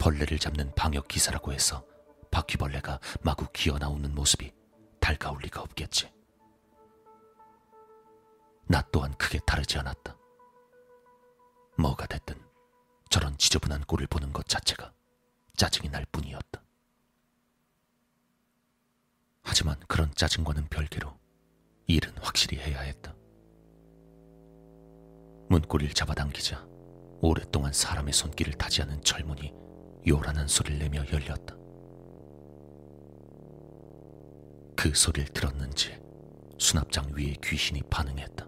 벌레를 0.00 0.36
잡는 0.40 0.74
방역 0.74 1.06
기사라고 1.06 1.52
해서 1.52 1.86
바퀴벌레가 2.32 2.98
마구 3.22 3.46
기어 3.52 3.78
나오는 3.78 4.12
모습이 4.12 4.52
달가울 4.98 5.38
리가 5.42 5.62
없겠지. 5.62 6.12
나 8.66 8.82
또한 8.90 9.14
크게 9.14 9.38
다르지 9.46 9.78
않았다. 9.78 10.16
뭐가 11.78 12.06
됐든 12.06 12.34
저런 13.10 13.38
지저분한 13.38 13.84
꼴을 13.84 14.08
보는 14.08 14.32
것 14.32 14.48
자체가 14.48 14.92
짜증이 15.56 15.88
날 15.90 16.04
뿐이었다. 16.10 16.60
하지만 19.44 19.78
그런 19.86 20.12
짜증과는 20.16 20.66
별개로 20.68 21.16
일은 21.86 22.12
확실히 22.18 22.58
해야 22.58 22.80
했다. 22.80 23.14
문고리를 25.48 25.94
잡아당기자 25.94 26.73
오랫동안 27.26 27.72
사람의 27.72 28.12
손길을 28.12 28.52
타지 28.52 28.82
않은 28.82 29.02
철문이 29.02 29.54
요란한 30.06 30.46
소리를 30.46 30.78
내며 30.78 31.02
열렸다. 31.10 31.56
그 34.76 34.94
소리를 34.94 35.32
들었는지 35.32 35.98
수납장 36.58 37.12
위에 37.16 37.34
귀신이 37.42 37.82
반응했다. 37.88 38.46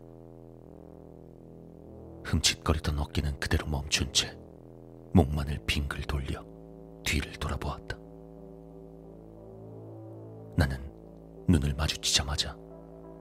흠칫거리던 2.24 2.98
어깨는 2.98 3.40
그대로 3.40 3.66
멈춘 3.66 4.12
채 4.12 4.36
목만을 5.14 5.58
빙글 5.66 6.02
돌려 6.02 6.44
뒤를 7.02 7.32
돌아보았다. 7.32 7.96
나는 10.54 10.78
눈을 11.48 11.72
마주치자마자 11.72 12.54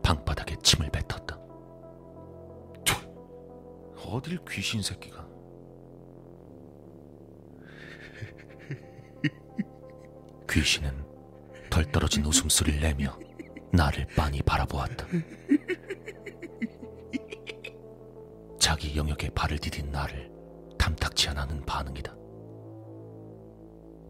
방바닥에 0.03 0.57
침을 0.61 0.89
뱉었다. 0.89 1.39
어딜 4.05 4.37
귀신 4.49 4.81
새끼가. 4.81 5.34
귀신은 10.55 10.89
덜 11.69 11.83
떨어진 11.91 12.25
웃음소리를 12.25 12.79
내며 12.79 13.19
나를 13.73 14.07
빤히 14.15 14.41
바라보았다. 14.41 15.05
자기 18.57 18.95
영역에 18.95 19.29
발을 19.31 19.59
디딘 19.59 19.91
나를 19.91 20.31
탐탁치 20.79 21.27
않아하는 21.29 21.65
반응이다. 21.65 22.15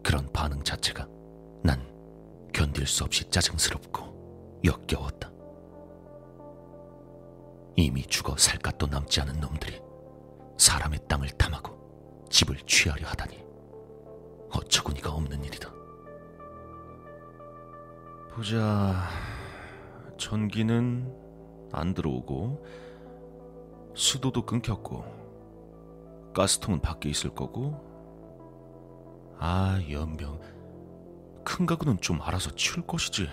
그런 0.03 0.31
반응 0.31 0.63
자체가 0.63 1.08
난 1.63 1.81
견딜 2.53 2.86
수 2.86 3.03
없이 3.03 3.27
짜증스럽고 3.31 4.62
역겨웠다. 4.63 5.31
이미 7.75 8.05
죽어 8.05 8.38
살갗도 8.38 8.86
남지 8.86 9.19
않은 9.21 9.39
놈들이 9.39 9.81
사람의 10.60 10.99
땅을 11.08 11.27
탐하고 11.29 12.27
집을 12.29 12.58
취하려 12.67 13.08
하다니 13.08 13.43
어처구니가 14.51 15.12
없는 15.12 15.43
일이다. 15.43 15.74
보자. 18.36 19.08
전기는 20.17 21.10
안 21.71 21.93
들어오고 21.93 22.65
수도도 23.95 24.45
끊겼고 24.45 25.06
가스통은 26.34 26.82
밖에 26.82 27.08
있을 27.10 27.30
거고 27.34 27.80
아 29.39 29.80
연병 29.89 30.41
큰 31.45 31.65
가구는 31.65 32.02
좀 32.02 32.21
알아서 32.21 32.54
치울 32.56 32.86
것이지. 32.86 33.30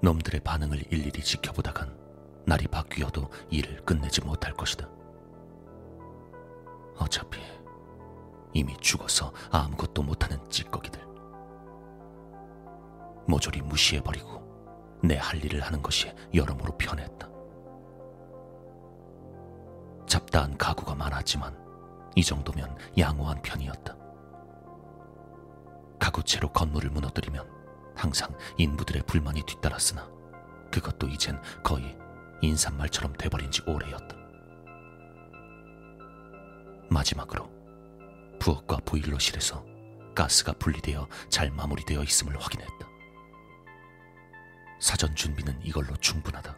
놈들의 0.00 0.40
반응을 0.40 0.82
일일이 0.92 1.22
지켜보다간 1.22 1.96
날이 2.44 2.66
바뀌어도 2.66 3.30
일을 3.50 3.84
끝내지 3.84 4.20
못할 4.22 4.52
것이다. 4.54 4.88
어차피 6.98 7.40
이미 8.52 8.76
죽어서 8.80 9.32
아무것도 9.50 10.02
못 10.02 10.21
모조리 13.32 13.62
무시해버리고 13.62 15.00
내 15.02 15.16
할 15.16 15.42
일을 15.42 15.62
하는 15.62 15.82
것이 15.82 16.12
여러모로 16.34 16.76
편했다. 16.76 17.28
잡다한 20.06 20.58
가구가 20.58 20.94
많았지만 20.94 21.56
이 22.14 22.22
정도면 22.22 22.76
양호한 22.98 23.40
편이었다. 23.40 23.96
가구채로 25.98 26.52
건물을 26.52 26.90
무너뜨리면 26.90 27.48
항상 27.96 28.36
인부들의 28.58 29.02
불만이 29.06 29.42
뒤따랐으나 29.46 30.08
그것도 30.70 31.08
이젠 31.08 31.40
거의 31.64 31.96
인사말처럼 32.42 33.14
돼버린 33.14 33.50
지 33.50 33.62
오래였다. 33.66 34.14
마지막으로 36.90 37.50
부엌과 38.38 38.78
보일러실에서 38.84 39.64
가스가 40.14 40.52
분리되어 40.58 41.08
잘 41.30 41.50
마무리되어 41.50 42.02
있음을 42.02 42.38
확인했다. 42.38 42.91
사전 44.82 45.14
준비는 45.14 45.62
이걸로 45.62 45.94
충분하다. 45.98 46.56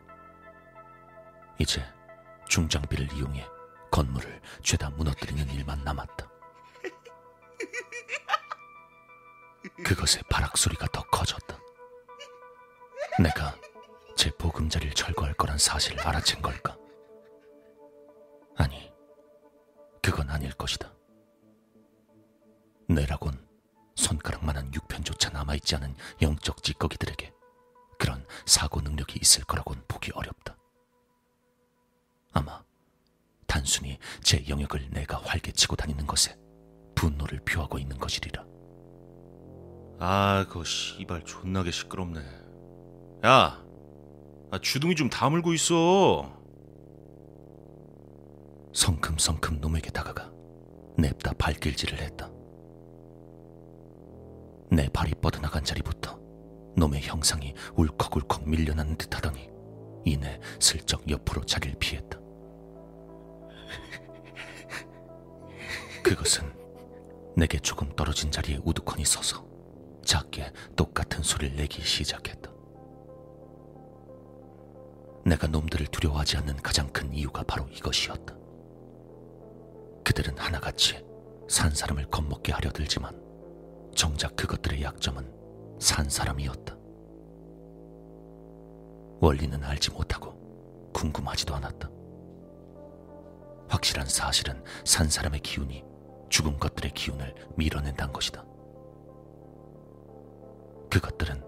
이제 1.59 1.85
중장비를 2.49 3.13
이용해 3.13 3.47
건물을 3.91 4.41
죄다 4.63 4.89
무너뜨리는 4.89 5.47
일만 5.51 5.85
남았다. 5.85 6.27
그것의 9.85 10.23
바락 10.31 10.57
소리가 10.57 10.87
더 10.87 11.03
커졌다. 11.03 11.59
내가 13.21 13.55
제 14.17 14.31
보금자리를 14.31 14.95
철거할 14.95 15.35
거란 15.35 15.59
사실을 15.59 15.99
알아챈 15.99 16.41
걸까? 16.41 16.79
아니, 18.57 18.91
그건 20.03 20.31
아닐 20.31 20.51
것이다. 20.55 20.91
내라곤 22.89 23.47
손가락만한 23.97 24.73
육편조차 24.73 25.29
남아있지 25.29 25.77
않은 25.77 25.95
영적 26.23 26.63
찌꺼기들에게 26.63 27.35
그런 27.99 28.27
사고 28.47 28.81
능력이 28.81 29.19
있을 29.21 29.45
거라곤 29.45 29.83
보기 29.89 30.13
어렵다. 30.15 30.57
아마 32.33 32.63
단순히 33.47 33.99
제 34.23 34.45
영역을 34.49 34.91
내가 34.91 35.19
활개치고 35.19 35.77
다니는 35.77 36.07
것에 36.07 36.37
분노를 36.95 37.41
표하고 37.45 37.79
있는 37.79 37.99
것이리라. 37.99 38.45
아, 40.01 40.45
그거 40.49 40.65
씨발 40.65 41.25
존나게 41.25 41.71
시끄럽네. 41.71 42.21
야, 43.25 43.65
아, 44.51 44.59
주둥이 44.61 44.97
좀 44.97 45.09
다물고 45.09 45.53
있어. 45.55 46.33
성큼성큼 48.75 49.61
놈에게 49.61 49.91
다가가 49.91 50.33
냅다 50.99 51.33
발길질을 51.39 52.01
했다. 52.01 52.31
내 54.71 54.89
발이 54.89 55.15
뻗어나간 55.23 55.65
자리부터 55.65 56.19
놈의 56.77 57.03
형상이 57.03 57.55
울컥울컥 57.77 58.49
밀려나는 58.49 58.97
듯하더니 58.97 59.49
이내 60.05 60.41
슬쩍 60.61 61.09
옆으로 61.09 61.45
자리를 61.45 61.79
피했다. 61.79 62.19
그것은 66.03 66.53
내게 67.37 67.59
조금 67.59 67.95
떨어진 67.97 68.31
자리에 68.31 68.61
우두커니 68.63 69.05
서서 69.05 69.45
작게 70.05 70.53
똑같은 70.77 71.23
소리를 71.23 71.57
내기 71.57 71.83
시작했다. 71.83 72.51
내가 75.25 75.47
놈들을 75.47 75.87
두려워하지 75.87 76.37
않는 76.39 76.57
가장 76.59 76.93
큰 76.93 77.13
이유가 77.15 77.43
바로 77.45 77.67
이것이었다. 77.69 78.37
그들은 80.05 80.37
하나같이 80.37 81.03
산 81.49 81.75
사람을 81.75 82.11
겁먹게 82.11 82.53
하려 82.53 82.71
들지만 82.71 83.19
정작 83.95 84.37
그것들의 84.37 84.83
약점은 84.83 85.34
산 85.79 86.09
사람이었다. 86.09 86.77
원리는 89.21 89.63
알지 89.63 89.91
못하고 89.91 90.33
궁금하지도 90.93 91.55
않았다. 91.55 91.91
확실한 93.69 94.07
사실은 94.07 94.63
산 94.85 95.09
사람의 95.09 95.41
기운이 95.41 95.85
죽은 96.29 96.59
것들의 96.59 96.93
기운을 96.93 97.35
밀어낸다는 97.57 98.13
것이다. 98.13 98.45
그것들은 100.91 101.43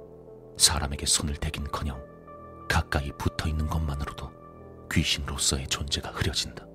사람에게 0.57 1.07
손을 1.07 1.37
대긴커녕 1.37 2.03
가까이 2.69 3.13
붙어 3.13 3.49
있는 3.49 3.67
것만으로도 3.67 4.31
귀신으로서의 4.91 5.69
존재가 5.69 6.11
흐려진다. 6.11 6.67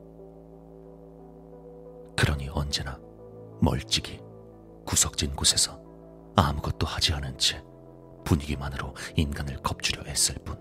그러니 2.16 2.50
언제나 2.50 3.00
멀찍이 3.62 4.22
구석진 4.86 5.36
곳에서 5.36 5.81
아무것도 6.36 6.88
하지 6.88 7.14
않은 7.14 7.38
채 7.38 7.64
분위기만으로 8.24 8.96
인간을 9.16 9.58
겁주려 9.62 10.04
애쓸 10.08 10.36
뿐. 10.46 10.60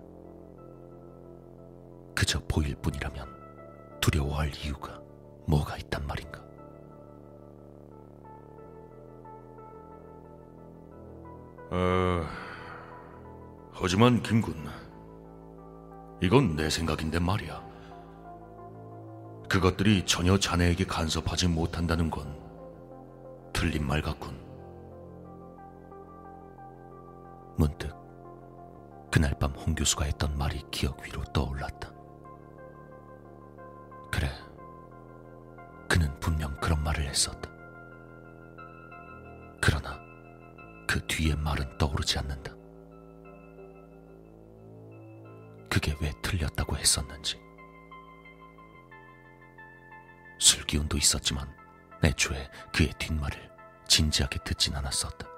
그저 2.15 2.41
보일 2.49 2.75
뿐이라면 2.77 3.27
두려워할 4.01 4.53
이유가 4.55 5.01
뭐가 5.47 5.77
있단 5.79 6.07
말인가? 6.07 6.41
어, 11.73 12.27
하지만 13.73 14.23
김군, 14.23 14.55
이건 16.21 16.57
내 16.57 16.69
생각인데 16.69 17.21
말이야. 17.21 17.71
그것들이 19.49 20.05
전혀 20.05 20.39
자네에게 20.39 20.85
간섭하지 20.85 21.49
못한다는 21.49 22.11
건 22.11 22.37
틀린 23.53 23.87
말 23.87 24.03
같군. 24.03 24.50
문득 27.61 27.95
그날 29.13 29.39
밤 29.39 29.55
홍 29.55 29.75
교수가 29.75 30.07
했던 30.07 30.37
말이 30.39 30.65
기억 30.71 30.99
위로 31.03 31.23
떠올랐다. 31.25 31.93
그래, 34.11 34.31
그는 35.87 36.19
분명 36.21 36.59
그런 36.59 36.83
말을 36.83 37.07
했었다. 37.07 37.51
그러나 39.61 40.01
그 40.89 41.07
뒤의 41.07 41.37
말은 41.37 41.77
떠오르지 41.77 42.19
않는다. 42.19 42.53
그게 45.69 45.95
왜 46.01 46.13
틀렸다고 46.23 46.79
했었는지. 46.79 47.39
술 50.39 50.65
기운도 50.65 50.97
있었지만 50.97 51.47
애초에 52.03 52.49
그의 52.73 52.95
뒷말을 52.99 53.51
진지하게 53.87 54.39
듣진 54.45 54.75
않았었다. 54.75 55.30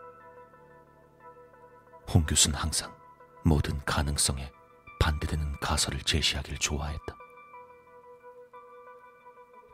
홍 2.13 2.27
교수는 2.27 2.59
항상 2.59 2.95
모든 3.43 3.83
가능성에 3.87 4.53
반대되는 5.01 5.61
가설을 5.61 6.03
제시하길 6.03 6.59
좋아했다. 6.59 7.17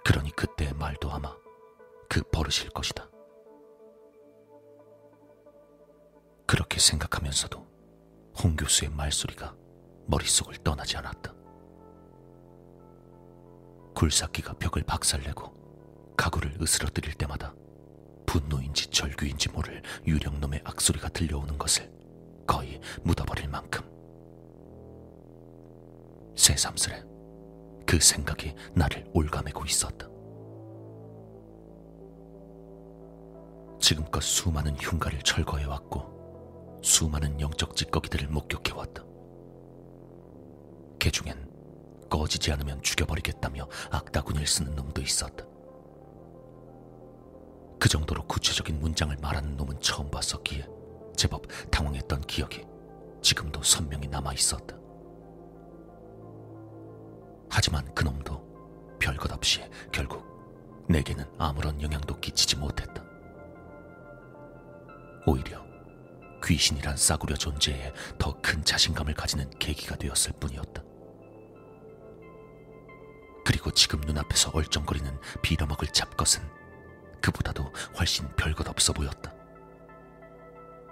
그러니 0.04 0.30
그때의 0.36 0.72
말도 0.74 1.10
아마 1.10 1.36
그 2.08 2.22
버릇일 2.30 2.70
것이다. 2.70 3.10
그렇게 6.46 6.78
생각하면서도 6.78 7.58
홍 8.40 8.54
교수의 8.54 8.92
말소리가 8.92 9.56
머릿속을 10.06 10.58
떠나지 10.58 10.96
않았다. 10.96 11.34
굴삭기가 13.96 14.54
벽을 14.54 14.84
박살내고 14.84 16.14
가구를 16.16 16.56
으스러뜨릴 16.62 17.14
때마다 17.14 17.52
분노인지 18.26 18.90
절규인지 18.90 19.48
모를 19.48 19.82
유령놈의 20.06 20.62
악소리가 20.64 21.08
들려오는 21.08 21.58
것을 21.58 21.97
거의 22.48 22.80
묻어버릴 23.04 23.46
만큼 23.48 23.84
새삼스레 26.34 27.04
그 27.86 28.00
생각이 28.00 28.54
나를 28.74 29.06
올가매고 29.12 29.64
있었다. 29.66 30.08
지금껏 33.80 34.20
수많은 34.20 34.76
흉가를 34.76 35.20
철거해왔고 35.20 36.80
수많은 36.82 37.40
영적 37.40 37.76
찌꺼기들을 37.76 38.28
목격해왔다. 38.28 39.04
개 40.98 41.10
중엔 41.10 41.48
꺼지지 42.10 42.50
않으면 42.52 42.82
죽여버리겠다며 42.82 43.68
악다군을 43.90 44.46
쓰는 44.46 44.74
놈도 44.74 45.02
있었다. 45.02 45.44
그 47.78 47.88
정도로 47.88 48.26
구체적인 48.26 48.80
문장을 48.80 49.14
말하는 49.18 49.56
놈은 49.56 49.80
처음 49.80 50.10
봤었기에 50.10 50.77
제법 51.18 51.42
당황했던 51.70 52.22
기억이 52.22 52.64
지금도 53.20 53.62
선명히 53.62 54.06
남아 54.06 54.32
있었다. 54.34 54.76
하지만 57.50 57.92
그놈도 57.92 58.96
별것 59.00 59.32
없이 59.32 59.60
결국 59.92 60.24
내게는 60.88 61.24
아무런 61.36 61.82
영향도 61.82 62.20
끼치지 62.20 62.56
못했다. 62.56 63.02
오히려 65.26 65.62
귀신이란 66.44 66.96
싸구려 66.96 67.34
존재에 67.34 67.92
더 68.18 68.38
큰 68.40 68.64
자신감을 68.64 69.12
가지는 69.14 69.50
계기가 69.58 69.96
되었을 69.96 70.32
뿐이었다. 70.38 70.82
그리고 73.44 73.70
지금 73.72 74.00
눈앞에서 74.02 74.52
얼쩡거리는 74.54 75.18
빌어먹을 75.42 75.88
잡것은 75.88 76.42
그보다도 77.20 77.64
훨씬 77.98 78.26
별것 78.36 78.68
없어 78.68 78.92
보였다. 78.92 79.37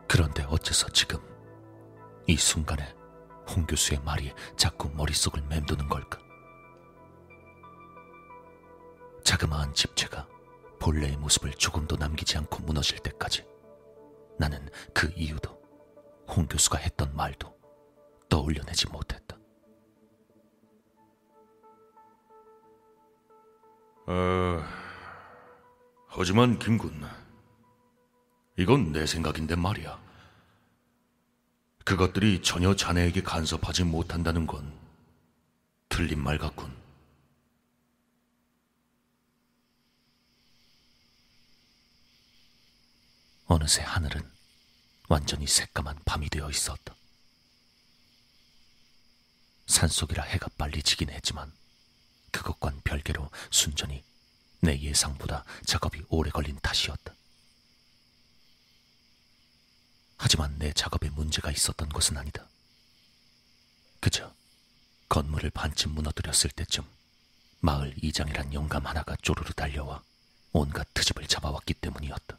그런데 0.08 0.44
어째서 0.44 0.88
지금 0.90 1.20
이 2.26 2.36
순간에 2.36 2.94
홍 3.48 3.66
교수의 3.66 4.00
말이 4.04 4.32
자꾸 4.56 4.90
머릿속을 4.90 5.42
맴도는 5.42 5.88
걸까? 5.88 6.18
자그마한 9.24 9.74
집체가 9.74 10.28
본래의 10.78 11.16
모습을 11.16 11.52
조금도 11.52 11.96
남기지 11.96 12.38
않고 12.38 12.62
무너질 12.62 12.98
때까지 12.98 13.44
나는 14.38 14.68
그 14.92 15.12
이유도 15.16 15.50
홍 16.28 16.46
교수가 16.46 16.78
했던 16.78 17.14
말도 17.14 17.56
떠올려내지 18.28 18.88
못했다. 18.88 19.36
어, 24.08 24.62
하지만 26.06 26.58
김군, 26.58 27.04
이건 28.58 28.92
내 28.92 29.06
생각인데 29.06 29.54
말이야. 29.54 30.00
그것들이 31.84 32.42
전혀 32.42 32.74
자네에게 32.74 33.22
간섭하지 33.22 33.84
못한다는 33.84 34.46
건 34.46 34.72
틀린 35.88 36.22
말 36.22 36.38
같군. 36.38 36.74
어느새 43.46 43.82
하늘은 43.82 44.28
완전히 45.08 45.46
새까만 45.46 45.98
밤이 46.04 46.28
되어 46.30 46.50
있었다. 46.50 46.94
산속이라 49.66 50.24
해가 50.24 50.48
빨리 50.56 50.82
지긴 50.82 51.10
했지만 51.10 51.52
그것과는 52.32 52.80
별개로 52.82 53.30
순전히 53.50 54.02
내 54.60 54.80
예상보다 54.80 55.44
작업이 55.64 56.02
오래 56.08 56.30
걸린 56.30 56.58
탓이었다. 56.60 57.15
하지만 60.16 60.58
내 60.58 60.72
작업에 60.72 61.10
문제가 61.10 61.50
있었던 61.50 61.88
것은 61.88 62.16
아니다. 62.16 62.46
그저 64.00 64.32
건물을 65.08 65.50
반쯤 65.50 65.92
무너뜨렸을 65.92 66.50
때쯤 66.50 66.84
마을 67.60 67.94
이장이란 68.02 68.54
영감 68.54 68.86
하나가 68.86 69.16
쪼르르 69.16 69.52
달려와 69.52 70.02
온갖 70.52 70.86
트집을 70.94 71.26
잡아왔기 71.26 71.74
때문이었다. 71.74 72.38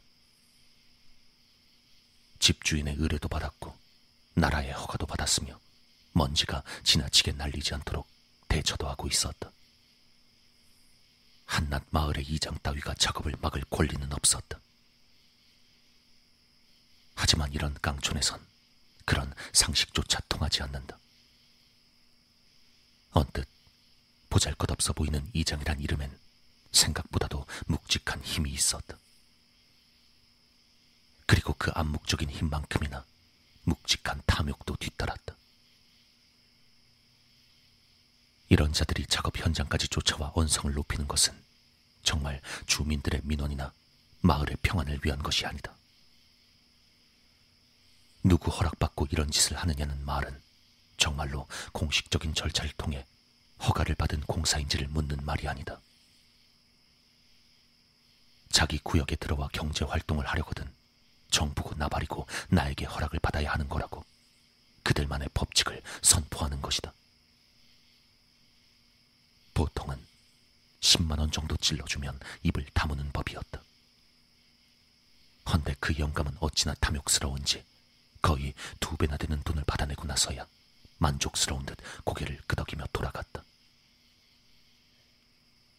집주인의 2.38 2.96
의뢰도 2.98 3.28
받았고 3.28 3.76
나라의 4.34 4.72
허가도 4.72 5.06
받았으며 5.06 5.58
먼지가 6.12 6.62
지나치게 6.84 7.32
날리지 7.32 7.74
않도록 7.74 8.08
대처도 8.48 8.88
하고 8.88 9.06
있었다. 9.06 9.50
한낱 11.46 11.84
마을의 11.90 12.24
이장 12.24 12.56
따위가 12.62 12.94
작업을 12.94 13.34
막을 13.40 13.64
권리는 13.70 14.12
없었다. 14.12 14.60
하지만 17.20 17.52
이런 17.52 17.76
깡촌에선 17.82 18.40
그런 19.04 19.34
상식조차 19.52 20.20
통하지 20.28 20.62
않는다. 20.62 20.96
언뜻 23.10 23.48
보잘 24.30 24.54
것 24.54 24.70
없어 24.70 24.92
보이는 24.92 25.28
이장이란 25.32 25.80
이름엔 25.80 26.16
생각보다도 26.70 27.44
묵직한 27.66 28.22
힘이 28.22 28.52
있었다. 28.52 28.96
그리고 31.26 31.54
그 31.58 31.72
암묵적인 31.74 32.30
힘만큼이나 32.30 33.04
묵직한 33.64 34.22
탐욕도 34.24 34.76
뒤따랐다. 34.76 35.34
이런 38.48 38.72
자들이 38.72 39.06
작업 39.06 39.36
현장까지 39.36 39.88
쫓아와 39.88 40.30
언성을 40.36 40.72
높이는 40.72 41.08
것은 41.08 41.34
정말 42.04 42.40
주민들의 42.66 43.22
민원이나 43.24 43.72
마을의 44.20 44.56
평안을 44.62 45.00
위한 45.02 45.20
것이 45.20 45.44
아니다. 45.46 45.77
누구 48.22 48.50
허락받고 48.50 49.06
이런 49.10 49.30
짓을 49.30 49.56
하느냐는 49.56 50.04
말은 50.04 50.40
정말로 50.96 51.46
공식적인 51.72 52.34
절차를 52.34 52.72
통해 52.72 53.06
허가를 53.62 53.94
받은 53.94 54.22
공사인지를 54.22 54.88
묻는 54.88 55.24
말이 55.24 55.48
아니다. 55.48 55.80
자기 58.50 58.78
구역에 58.78 59.16
들어와 59.16 59.48
경제 59.52 59.84
활동을 59.84 60.26
하려거든 60.26 60.70
정부고 61.30 61.74
나발이고 61.76 62.26
나에게 62.48 62.86
허락을 62.86 63.18
받아야 63.20 63.52
하는 63.52 63.68
거라고 63.68 64.04
그들만의 64.82 65.28
법칙을 65.34 65.82
선포하는 66.02 66.60
것이다. 66.62 66.92
보통은 69.54 69.98
10만 70.80 71.18
원 71.18 71.30
정도 71.30 71.56
찔러주면 71.56 72.18
입을 72.42 72.66
다무는 72.72 73.10
법이었다. 73.12 73.60
헌데 75.52 75.74
그 75.80 75.98
영감은 75.98 76.36
어찌나 76.40 76.74
탐욕스러운지 76.74 77.64
거의 78.22 78.54
두 78.80 78.96
배나 78.96 79.16
되는 79.16 79.40
돈을 79.42 79.64
받아내고 79.64 80.06
나서야 80.06 80.46
만족스러운 80.98 81.64
듯 81.64 81.78
고개를 82.04 82.40
끄덕이며 82.46 82.84
돌아갔다. 82.92 83.44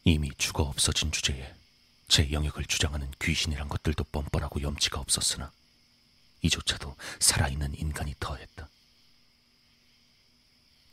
이미 0.05 0.31
죽어 0.37 0.63
없어진 0.63 1.11
주제에 1.11 1.53
제 2.07 2.31
영역을 2.31 2.65
주장하는 2.65 3.11
귀신이란 3.21 3.69
것들도 3.69 4.03
뻔뻔하고 4.05 4.61
염치가 4.61 4.99
없었으나 4.99 5.51
이조차도 6.41 6.95
살아있는 7.19 7.75
인간이 7.75 8.15
더했다. 8.19 8.67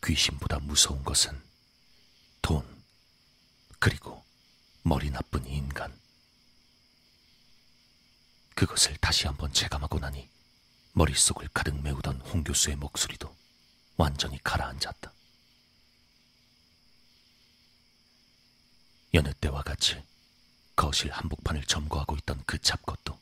귀신보다 0.04 0.58
무서운 0.60 1.02
것은 1.04 1.40
돈, 2.42 2.64
그리고 3.78 4.24
머리 4.82 5.10
나쁜 5.10 5.46
인간. 5.46 5.98
그것을 8.54 8.96
다시 8.98 9.26
한번 9.26 9.52
체감하고 9.52 9.98
나니 9.98 10.28
머릿속을 10.96 11.48
가득 11.52 11.78
메우던 11.82 12.22
홍 12.22 12.42
교수의 12.42 12.76
목소리도 12.76 13.36
완전히 13.98 14.42
가라앉았다. 14.42 15.12
여느 19.12 19.30
때와 19.34 19.62
같이 19.62 20.02
거실 20.74 21.12
한복판을 21.12 21.64
점거하고 21.64 22.16
있던 22.16 22.42
그 22.46 22.58
잡것도 22.58 23.18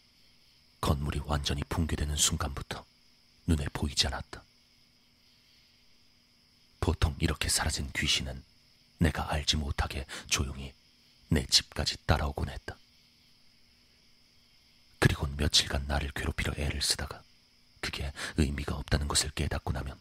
건물이 0.81 1.23
완전히 1.25 1.65
붕괴되는 1.65 2.15
순간부터 2.15 2.85
눈에 3.49 3.65
보이지 3.73 4.07
않았다. 4.07 4.45
보통 6.79 7.17
이렇게 7.19 7.49
사라진 7.49 7.91
귀신은 7.93 8.45
내가 8.99 9.33
알지 9.33 9.57
못하게 9.57 10.07
조용히 10.29 10.73
내 11.29 11.45
집까지 11.47 11.97
따라오곤 12.07 12.51
했다. 12.51 12.77
그리고 15.01 15.27
며칠간 15.27 15.89
나를 15.89 16.13
괴롭히려 16.13 16.53
애를 16.57 16.81
쓰다가 16.81 17.25
그게 17.85 18.11
의미가 18.39 18.77
없다는 18.77 19.09
것을 19.09 19.31
깨닫고 19.33 19.73
나면 19.73 20.01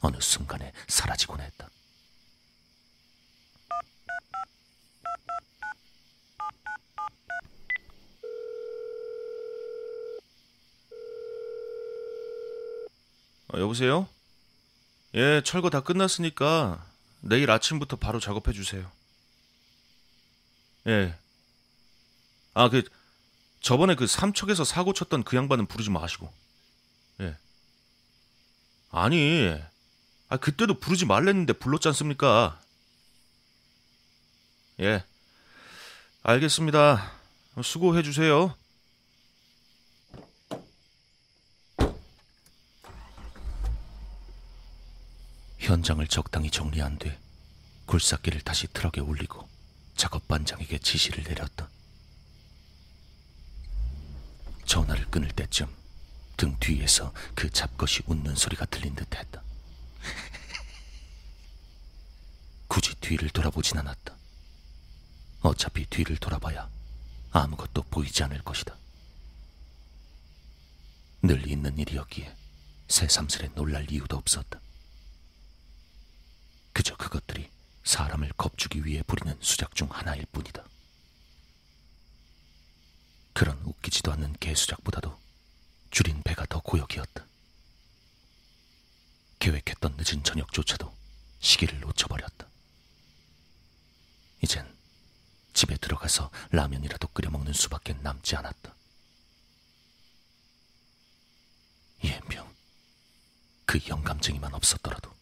어느 0.00 0.18
순간에 0.20 0.72
사라지곤 0.86 1.40
했다. 1.40 1.68
어, 13.52 13.58
여보세요? 13.58 14.08
예, 15.14 15.42
철거 15.44 15.70
다 15.70 15.80
끝났으니까 15.80 16.86
내일 17.20 17.50
아침부터 17.50 17.96
바로 17.96 18.20
작업해 18.20 18.52
주세요. 18.52 18.88
예. 20.86 21.18
아, 22.54 22.68
그 22.68 22.84
저번에 23.60 23.96
그 23.96 24.06
삼척에서 24.06 24.62
사고 24.62 24.92
쳤던 24.92 25.24
그 25.24 25.36
양반은 25.36 25.66
부르지 25.66 25.90
마시고. 25.90 26.32
예. 28.94 28.98
아니, 28.98 29.54
아 30.28 30.36
그때도 30.36 30.78
부르지 30.78 31.06
말랬는데 31.06 31.54
불렀지 31.54 31.88
않습니까? 31.88 32.60
예. 34.80 35.04
알겠습니다. 36.22 37.12
수고해 37.62 38.02
주세요. 38.02 38.54
현장을 45.58 46.06
적당히 46.06 46.50
정리한 46.50 46.98
뒤 46.98 47.12
굴삭기를 47.86 48.40
다시 48.40 48.66
트럭에 48.68 49.00
올리고 49.00 49.46
작업 49.96 50.26
반장에게 50.28 50.78
지시를 50.78 51.24
내렸다. 51.24 51.68
전화를 54.64 55.06
끊을 55.10 55.30
때쯤 55.30 55.66
등 56.38 56.56
뒤에서 56.60 57.12
그 57.34 57.50
잡것이 57.50 58.02
웃는 58.06 58.36
소리가 58.36 58.64
들린 58.66 58.94
듯했다. 58.94 59.42
굳이 62.68 62.94
뒤를 63.00 63.28
돌아보진 63.28 63.76
않았다. 63.76 64.14
어차피 65.42 65.84
뒤를 65.86 66.16
돌아봐야 66.16 66.70
아무것도 67.32 67.82
보이지 67.90 68.22
않을 68.22 68.44
것이다. 68.44 68.72
늘 71.22 71.50
있는 71.50 71.76
일이었기에 71.76 72.32
새삼스레 72.86 73.48
놀랄 73.56 73.90
이유도 73.90 74.16
없었다. 74.16 74.60
그저 76.72 76.96
그것들이 76.96 77.50
사람을 77.82 78.30
겁주기 78.36 78.86
위해 78.86 79.02
부리는 79.02 79.36
수작 79.40 79.74
중 79.74 79.88
하나일 79.90 80.24
뿐이다. 80.30 80.62
그런 83.32 83.60
웃기지도 83.64 84.12
않는 84.12 84.36
개수작보다도 84.38 85.18
줄인 85.90 86.22
배가 86.22 86.46
더 86.46 86.60
고역이었다. 86.60 87.26
계획했던 89.38 89.96
늦은 89.96 90.22
저녁조차도 90.24 90.92
시기를 91.40 91.80
놓쳐버렸다. 91.80 92.46
이젠 94.42 94.76
집에 95.52 95.76
들어가서 95.76 96.30
라면이라도 96.50 97.08
끓여 97.08 97.30
먹는 97.30 97.52
수밖에 97.52 97.94
남지 97.94 98.36
않았다. 98.36 98.74
예병, 102.04 102.54
그 103.64 103.80
영감쟁이만 103.88 104.54
없었더라도 104.54 105.12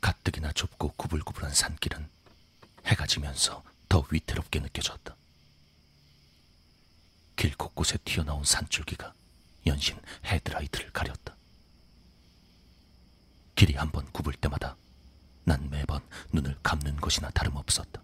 가뜩이나 0.00 0.52
좁고 0.52 0.92
구불구불한 0.92 1.52
산길은 1.52 2.08
해가 2.86 3.06
지면서 3.06 3.62
더 3.90 4.06
위태롭게 4.10 4.60
느껴졌다. 4.60 5.16
길 7.36 7.56
곳곳에 7.56 7.98
튀어나온 8.04 8.44
산줄기가 8.44 9.12
연신 9.66 9.98
헤드라이트를 10.24 10.92
가렸다. 10.92 11.36
길이 13.56 13.74
한 13.74 13.90
번 13.90 14.06
굽을 14.12 14.32
때마다 14.34 14.76
난 15.44 15.68
매번 15.70 16.00
눈을 16.32 16.56
감는 16.62 16.96
것이나 16.98 17.30
다름없었다. 17.30 18.00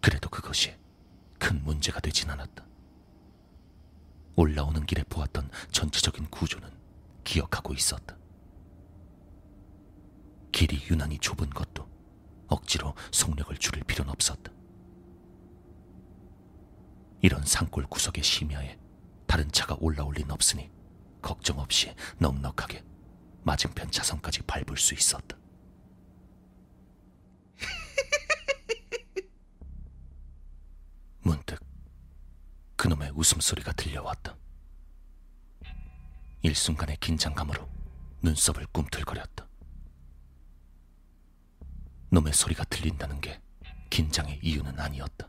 그래도 0.00 0.30
그것이 0.30 0.76
큰 1.40 1.62
문제가 1.64 1.98
되진 2.00 2.30
않았다. 2.30 2.64
올라오는 4.36 4.86
길에 4.86 5.02
보았던 5.02 5.50
전체적인 5.72 6.30
구조는 6.30 6.70
기억하고 7.24 7.74
있었다. 7.74 8.16
길이 10.52 10.80
유난히 10.88 11.18
좁은 11.18 11.50
것도 11.50 11.87
억지로 12.48 12.94
속력을 13.12 13.56
줄일 13.58 13.84
필요는 13.84 14.12
없었다. 14.12 14.52
이런 17.20 17.44
산골 17.44 17.86
구석의 17.86 18.22
심야에 18.22 18.78
다른 19.26 19.50
차가 19.50 19.76
올라올 19.80 20.14
리는 20.14 20.30
없으니 20.30 20.70
걱정 21.20 21.58
없이 21.58 21.92
넉넉하게 22.18 22.84
맞은편 23.42 23.90
차선까지 23.90 24.42
밟을 24.42 24.76
수 24.76 24.94
있었다. 24.94 25.36
문득 31.20 31.60
그놈의 32.76 33.10
웃음소리가 33.14 33.72
들려왔다. 33.72 34.36
일순간의 36.42 36.98
긴장감으로 37.00 37.68
눈썹을 38.22 38.66
꿈틀거렸다. 38.72 39.47
놈의 42.10 42.32
소리가 42.32 42.64
들린다는 42.64 43.20
게 43.20 43.40
긴장의 43.90 44.40
이유는 44.42 44.78
아니었다. 44.78 45.28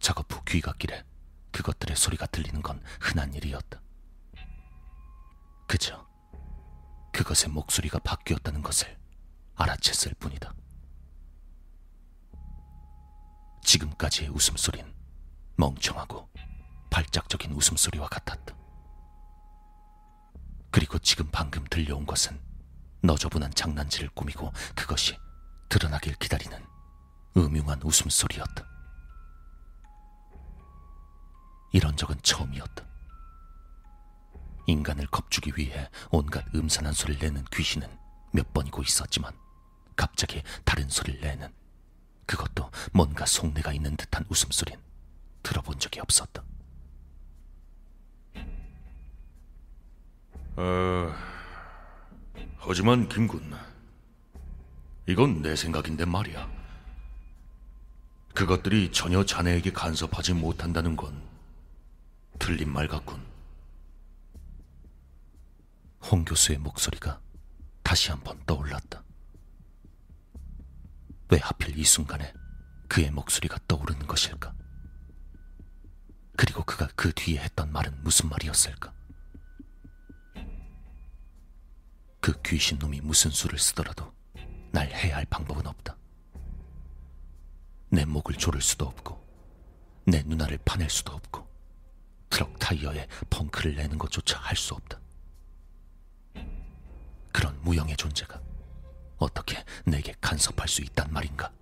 작업 0.00 0.32
후 0.32 0.42
귀갓길에 0.44 1.04
그것들의 1.52 1.96
소리가 1.96 2.26
들리는 2.26 2.62
건 2.62 2.82
흔한 3.00 3.34
일이었다. 3.34 3.80
그저 5.66 6.08
그것의 7.12 7.52
목소리가 7.52 7.98
바뀌었다는 7.98 8.62
것을 8.62 8.98
알아챘을 9.56 10.18
뿐이다. 10.18 10.54
지금까지의 13.62 14.30
웃음소린 14.30 14.94
멍청하고 15.56 16.28
발작적인 16.90 17.52
웃음소리와 17.52 18.08
같았다. 18.08 18.56
그리고 20.70 20.98
지금 20.98 21.28
방금 21.30 21.64
들려온 21.68 22.06
것은 22.06 22.40
너저분한 23.02 23.54
장난질을 23.54 24.10
꾸미고 24.10 24.52
그것이 24.74 25.16
드러나길 25.68 26.14
기다리는 26.16 26.58
음흉한 27.36 27.80
웃음소리였다. 27.82 28.64
이런 31.72 31.96
적은 31.96 32.16
처음이었다. 32.22 32.84
인간을 34.66 35.06
겁주기 35.06 35.52
위해 35.56 35.88
온갖 36.10 36.44
음산한 36.54 36.92
소리를 36.92 37.20
내는 37.20 37.44
귀신은 37.52 37.88
몇 38.32 38.52
번이고 38.52 38.82
있었지만 38.82 39.32
갑자기 39.96 40.42
다른 40.64 40.88
소리를 40.88 41.20
내는 41.20 41.52
그것도 42.26 42.70
뭔가 42.92 43.26
속내가 43.26 43.72
있는 43.72 43.96
듯한 43.96 44.24
웃음소린 44.28 44.78
들어본 45.42 45.78
적이 45.78 46.00
없었다. 46.00 46.42
어, 50.56 51.14
하지만 52.62 53.08
김군, 53.08 53.54
이건 55.06 55.40
내 55.40 55.56
생각인데 55.56 56.04
말이야. 56.04 56.48
그것들이 58.34 58.92
전혀 58.92 59.24
자네에게 59.24 59.72
간섭하지 59.72 60.34
못한다는 60.34 60.94
건 60.94 61.20
틀린 62.38 62.70
말 62.70 62.86
같군. 62.86 63.20
홍 66.02 66.24
교수의 66.24 66.58
목소리가 66.58 67.20
다시 67.82 68.10
한번 68.10 68.38
떠올랐다. 68.46 69.02
왜 71.30 71.38
하필 71.38 71.78
이 71.78 71.84
순간에 71.84 72.32
그의 72.88 73.10
목소리가 73.10 73.58
떠오르는 73.66 74.06
것일까? 74.06 74.54
그리고 76.36 76.62
그가 76.64 76.88
그 76.94 77.12
뒤에 77.14 77.40
했던 77.40 77.72
말은 77.72 78.02
무슨 78.02 78.28
말이었을까? 78.28 78.99
그 82.20 82.40
귀신놈이 82.42 83.00
무슨 83.00 83.30
수를 83.30 83.58
쓰더라도 83.58 84.12
날 84.72 84.88
해야 84.92 85.16
할 85.16 85.24
방법은 85.26 85.66
없다. 85.66 85.96
내 87.88 88.04
목을 88.04 88.36
조를 88.36 88.60
수도 88.60 88.86
없고, 88.86 89.18
내 90.06 90.22
누나를 90.24 90.58
파낼 90.64 90.88
수도 90.90 91.12
없고, 91.12 91.48
트럭 92.28 92.56
타이어에 92.58 93.08
펑크를 93.30 93.74
내는 93.74 93.98
것조차 93.98 94.38
할 94.38 94.56
수 94.56 94.74
없다. 94.74 95.00
그런 97.32 97.60
무형의 97.62 97.96
존재가 97.96 98.40
어떻게 99.18 99.64
내게 99.84 100.12
간섭할 100.20 100.68
수 100.68 100.82
있단 100.82 101.12
말인가? 101.12 101.52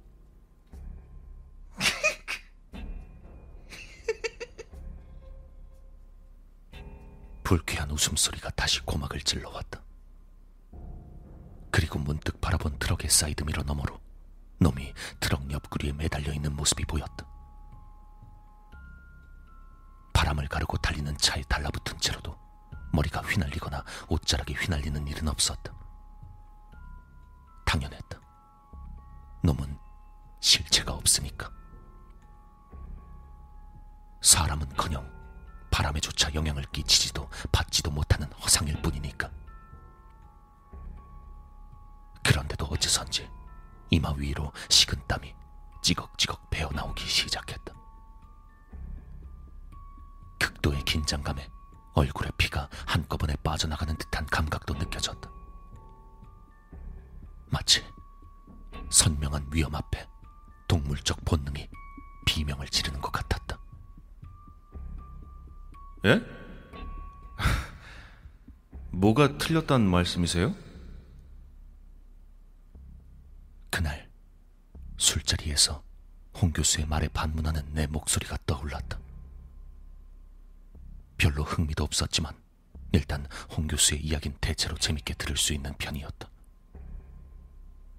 불쾌한 7.44 7.90
웃음소리가 7.90 8.51
다시 8.51 8.81
고막을 8.81 9.21
찔러왔다. 9.21 9.83
그리고 11.79 12.01
문득 12.01 12.41
바라본 12.41 12.81
트럭의 12.81 13.09
사이드미러 13.09 13.62
너머로 13.62 14.01
놈이 14.59 14.93
트럭 15.21 15.49
옆구리에 15.49 15.93
매달려 15.93 16.33
있는 16.33 16.57
모습이 16.57 16.85
보였다. 16.85 17.25
바람을 20.12 20.49
가르고 20.49 20.77
달리는 20.79 21.17
차에 21.19 21.43
달라붙은 21.43 22.01
채로도 22.01 22.37
머리가 22.93 23.21
휘날리거나 23.21 23.85
옷자락이 24.09 24.55
휘날리는 24.55 25.07
일은 25.07 25.29
없었다. 25.29 25.73
당연했다. 27.64 28.20
놈은 29.45 29.79
실체가 30.41 30.95
없으니까. 30.95 31.49
사람은커녕 34.20 35.09
바람에조차 35.70 36.35
영향을 36.35 36.64
끼치지도 36.72 37.31
받지도 37.53 37.93
못하는 37.93 38.26
허상일 38.33 38.83
뿐이니까. 38.83 39.31
그런데도 42.29 42.66
어째선지 42.66 43.26
이마 43.89 44.12
위로 44.12 44.53
식은땀이 44.68 45.35
찌걱찌걱 45.81 46.51
배어나오기 46.51 47.07
시작했다. 47.07 47.72
극도의 50.39 50.85
긴장감에 50.85 51.49
얼굴에 51.95 52.31
피가 52.37 52.68
한꺼번에 52.87 53.35
빠져나가는 53.43 53.97
듯한 53.97 54.26
감각도 54.26 54.74
느껴졌다. 54.74 55.31
마치 57.47 57.83
선명한 58.91 59.47
위험 59.51 59.74
앞에 59.74 60.07
동물적 60.68 61.24
본능이 61.24 61.66
비명을 62.26 62.68
지르는 62.68 63.01
것 63.01 63.11
같았다. 63.11 63.59
예? 66.05 66.20
뭐가 68.93 69.39
틀렸단 69.39 69.81
말씀이세요? 69.89 70.68
그날 73.71 74.11
술자리에서 74.97 75.83
홍 76.35 76.53
교수의 76.53 76.87
말에 76.87 77.09
반문하는 77.09 77.73
내 77.73 77.87
목소리가 77.87 78.39
떠올랐다. 78.47 78.99
별로 81.16 81.43
흥미도 81.43 81.85
없었지만 81.85 82.35
일단 82.93 83.27
홍 83.57 83.66
교수의 83.66 84.01
이야기는 84.05 84.39
대체로 84.41 84.77
재밌게 84.77 85.14
들을 85.14 85.37
수 85.37 85.53
있는 85.53 85.75
편이었다. 85.75 86.31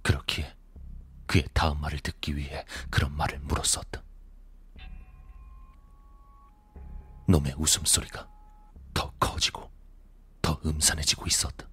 그렇기에 0.01 0.55
그의 1.27 1.47
다음 1.53 1.79
말을 1.81 1.99
듣기 1.99 2.35
위해 2.35 2.65
그런 2.89 3.15
말을 3.15 3.39
물었었다. 3.39 4.01
놈의 7.27 7.53
웃음소리가 7.57 8.27
더 8.93 9.11
커지고 9.19 9.69
더 10.41 10.59
음산해지고 10.65 11.27
있었다. 11.27 11.67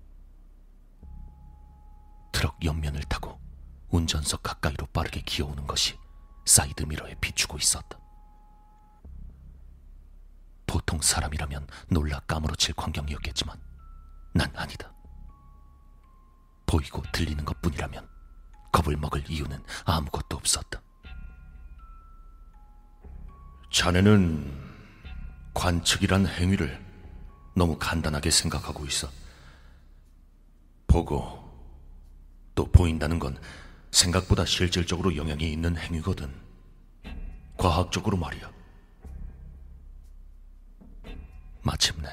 트럭 2.32 2.62
옆면을 2.62 3.00
타고 3.04 3.40
운전석 3.96 4.42
가까이로 4.42 4.86
빠르게 4.92 5.22
기어오는 5.22 5.66
것이 5.66 5.98
사이드미러에 6.44 7.14
비추고 7.20 7.56
있었다. 7.56 7.98
보통 10.66 11.00
사람이라면 11.00 11.66
놀라 11.88 12.20
까무러칠 12.20 12.74
광경이었겠지만 12.74 13.58
난 14.34 14.52
아니다. 14.54 14.92
보이고 16.66 17.02
들리는 17.12 17.42
것 17.44 17.60
뿐이라면 17.62 18.06
겁을 18.70 18.96
먹을 18.98 19.24
이유는 19.30 19.64
아무것도 19.86 20.36
없었다. 20.36 20.82
자네는 23.72 24.74
관측이란 25.54 26.26
행위를 26.26 26.84
너무 27.54 27.78
간단하게 27.78 28.30
생각하고 28.30 28.84
있어. 28.84 29.08
보고 30.86 31.46
또 32.54 32.70
보인다는 32.70 33.18
건 33.18 33.38
생각보다 33.96 34.44
실질적으로 34.44 35.16
영향이 35.16 35.50
있는 35.50 35.78
행위거든. 35.78 36.30
과학적으로 37.56 38.18
말이야. 38.18 38.52
마침내 41.62 42.08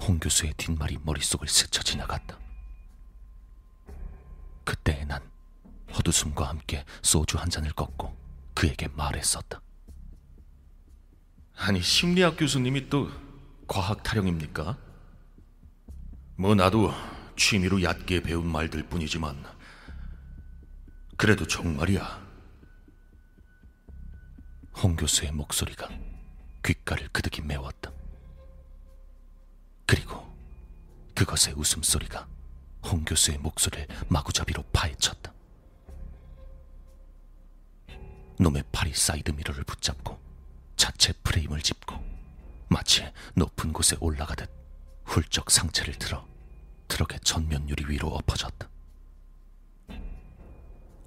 홍 0.00 0.18
교수의 0.18 0.54
뒷말이 0.56 0.98
머릿속을 1.02 1.48
스쳐 1.48 1.82
지나갔다. 1.82 2.38
그때 4.64 5.04
난 5.04 5.22
헛웃음과 5.92 6.48
함께 6.48 6.86
소주 7.02 7.36
한 7.36 7.50
잔을 7.50 7.72
꺾고 7.72 8.16
그에게 8.54 8.88
말했었다. 8.88 9.60
아니 11.56 11.82
심리학 11.82 12.38
교수님이 12.38 12.88
또 12.88 13.10
과학 13.66 14.02
타령입니까? 14.02 14.78
뭐 16.36 16.54
나도 16.54 16.90
취미로 17.36 17.82
얕게 17.82 18.22
배운 18.22 18.46
말들 18.46 18.88
뿐이지만 18.88 19.59
그래도 21.20 21.46
정말이야. 21.46 22.26
홍 24.78 24.96
교수의 24.96 25.32
목소리가 25.32 25.86
귓가를 26.64 27.10
그득이 27.10 27.42
메웠다. 27.42 27.92
그리고 29.84 30.34
그것의 31.14 31.56
웃음소리가 31.58 32.26
홍 32.86 33.04
교수의 33.04 33.36
목소리를 33.36 33.86
마구잡이로 34.08 34.62
파헤쳤다. 34.72 35.30
놈의 38.38 38.64
팔이 38.72 38.94
사이드 38.94 39.32
미러를 39.32 39.64
붙잡고 39.64 40.18
차체 40.76 41.12
프레임을 41.22 41.60
짚고 41.60 42.02
마치 42.68 43.04
높은 43.34 43.74
곳에 43.74 43.94
올라가듯 44.00 44.50
훌쩍 45.04 45.50
상체를 45.50 45.98
들어 45.98 46.26
트럭의 46.88 47.20
전면 47.20 47.68
유리 47.68 47.84
위로 47.92 48.08
엎어졌다. 48.08 48.69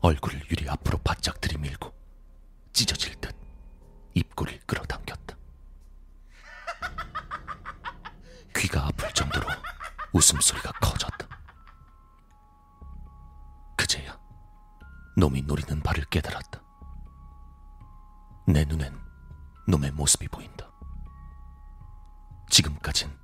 얼굴을 0.04 0.42
유리 0.52 0.70
앞으로 0.70 0.98
바짝 1.00 1.40
들이밀고 1.40 1.94
찢어질 2.74 3.16
듯 3.22 3.34
입꼬리를 4.14 4.60
끌어당겼다. 4.66 5.38
귀가 8.56 8.86
아플 8.88 9.12
정도로 9.14 9.48
웃음소리가 10.12 10.74
커졌다. 10.74 11.26
그제야 13.78 14.20
놈이 15.16 15.42
노리는 15.44 15.82
발을 15.82 16.04
깨달았다. 16.10 16.62
내 18.46 18.66
눈엔 18.66 19.00
놈의 19.70 19.92
모습이 19.92 20.28
보인다. 20.28 20.70
지금까진 22.50 23.18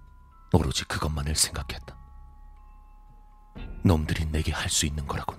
오로지 0.54 0.86
그것만을 0.86 1.36
생각했다. 1.36 1.98
놈들이 3.84 4.26
내게 4.28 4.54
할 4.54 4.70
수 4.70 4.86
있는 4.86 5.06
거라곤 5.06 5.38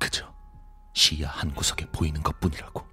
그저 0.00 0.33
시야 0.94 1.28
한 1.28 1.52
구석에 1.54 1.86
보이는 1.90 2.22
것 2.22 2.38
뿐이라고. 2.40 2.86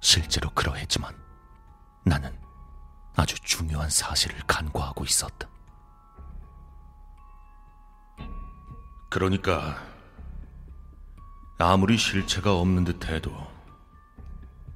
실제로 0.00 0.50
그러했지만 0.50 1.14
나는 2.04 2.36
아주 3.14 3.38
중요한 3.40 3.88
사실을 3.90 4.38
간과하고 4.46 5.04
있었다. 5.04 5.48
그러니까 9.10 9.76
아무리 11.58 11.98
실체가 11.98 12.54
없는 12.54 12.84
듯 12.84 13.06
해도 13.06 13.30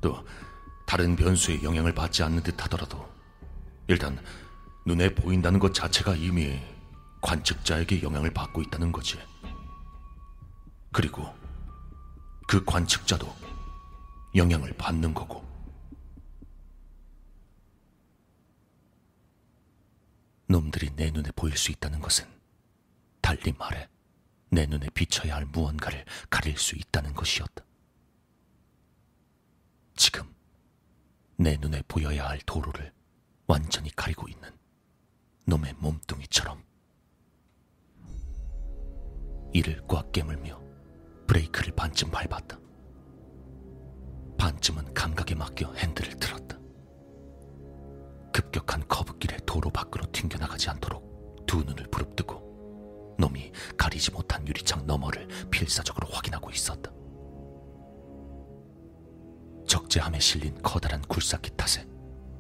또 0.02 0.22
다른 0.84 1.16
변수의 1.16 1.62
영향을 1.62 1.94
받지 1.94 2.22
않는 2.22 2.42
듯 2.42 2.62
하더라도 2.64 3.08
일단 3.86 4.22
눈에 4.84 5.14
보인다는 5.14 5.58
것 5.60 5.72
자체가 5.72 6.14
이미 6.16 6.60
관측자에게 7.22 8.02
영향을 8.02 8.30
받고 8.34 8.60
있다는 8.60 8.92
거지. 8.92 9.18
그리고 10.94 11.24
그 12.46 12.64
관측자도 12.64 13.26
영향을 14.36 14.72
받는 14.74 15.12
거고. 15.12 15.44
놈들이 20.46 20.94
내 20.94 21.10
눈에 21.10 21.32
보일 21.34 21.56
수 21.56 21.72
있다는 21.72 21.98
것은 21.98 22.24
달리 23.20 23.52
말해 23.58 23.88
내 24.50 24.66
눈에 24.66 24.88
비쳐야 24.90 25.34
할 25.34 25.46
무언가를 25.46 26.04
가릴 26.30 26.56
수 26.56 26.76
있다는 26.76 27.12
것이었다. 27.12 27.64
지금 29.96 30.32
내 31.36 31.56
눈에 31.56 31.82
보여야 31.88 32.28
할 32.28 32.38
도로를 32.46 32.92
완전히 33.48 33.90
가리고 33.96 34.28
있는 34.28 34.56
놈의 35.46 35.74
몸뚱이처럼 35.78 36.62
이를 39.52 39.84
꽉 39.88 40.12
깨물며 40.12 40.63
브레이크를 41.26 41.72
반쯤 41.74 42.10
밟았다. 42.10 42.58
반쯤은 44.38 44.94
감각에 44.94 45.34
맡겨 45.34 45.72
핸들을 45.74 46.18
틀었다. 46.18 46.58
급격한 48.32 48.86
커브길의 48.88 49.40
도로 49.46 49.70
밖으로 49.70 50.04
튕겨나가지 50.10 50.68
않도록 50.70 51.46
두 51.46 51.62
눈을 51.62 51.86
부릅뜨고 51.90 53.14
놈이 53.18 53.52
가리지 53.76 54.10
못한 54.10 54.46
유리창 54.46 54.86
너머를 54.86 55.28
필사적으로 55.50 56.08
확인하고 56.08 56.50
있었다. 56.50 56.90
적재함에 59.66 60.18
실린 60.18 60.60
커다란 60.62 61.00
굴삭기 61.02 61.56
탓에 61.56 61.86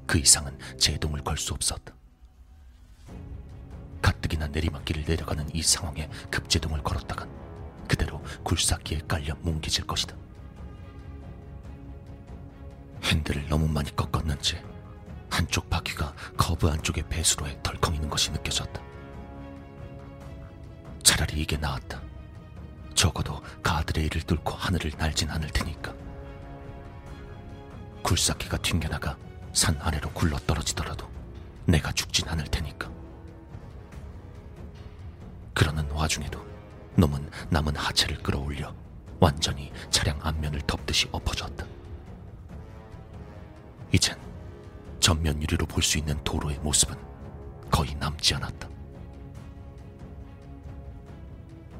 그 0.06 0.18
이상은 0.18 0.58
제동을 0.78 1.22
걸 1.22 1.36
수 1.38 1.54
없었다. 1.54 1.94
가뜩이나 4.02 4.48
내리막길을 4.48 5.04
내려가는 5.06 5.48
이 5.54 5.62
상황에 5.62 6.08
급제동을 6.30 6.82
걸었다간 6.82 7.30
그대로 7.86 8.22
굴삭기에 8.42 9.02
깔려 9.08 9.34
뭉개질 9.40 9.86
것이다. 9.86 10.16
핸들을 13.02 13.48
너무 13.48 13.68
많이 13.68 13.94
꺾었는지 13.94 14.60
한쪽 15.30 15.68
바퀴가 15.68 16.14
커브 16.36 16.68
안쪽의 16.68 17.04
배수로에 17.08 17.58
덜컹이는 17.62 18.08
것이 18.08 18.30
느껴졌다. 18.30 18.80
차라리 21.02 21.40
이게 21.40 21.56
나았다. 21.56 22.00
적어도 22.94 23.40
가드레일을 23.62 24.22
뚫고 24.22 24.52
하늘을 24.52 24.92
날진 24.96 25.30
않을 25.30 25.50
테니까. 25.50 25.92
굴삭기가 28.02 28.58
튕겨나가 28.58 29.16
산 29.52 29.76
아래로 29.80 30.10
굴러 30.10 30.38
떨어지더라도 30.38 31.08
내가 31.66 31.92
죽진 31.92 32.28
않을 32.28 32.44
테니까. 32.46 32.90
그러는 35.54 35.88
와중에도 35.90 36.43
놈은 36.96 37.28
남은 37.50 37.76
하체를 37.76 38.18
끌어올려 38.22 38.74
완전히 39.20 39.72
차량 39.90 40.18
앞면을 40.22 40.60
덮듯이 40.62 41.08
엎어졌다. 41.12 41.66
이젠 43.92 44.18
전면 45.00 45.40
유리로 45.42 45.66
볼 45.66 45.82
수 45.82 45.98
있는 45.98 46.22
도로의 46.24 46.58
모습은 46.60 46.96
거의 47.70 47.94
남지 47.96 48.34
않았다. 48.34 48.68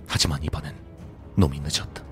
하지만 0.06 0.42
이번엔 0.42 0.76
놈이 1.36 1.60
늦었다. 1.60 2.02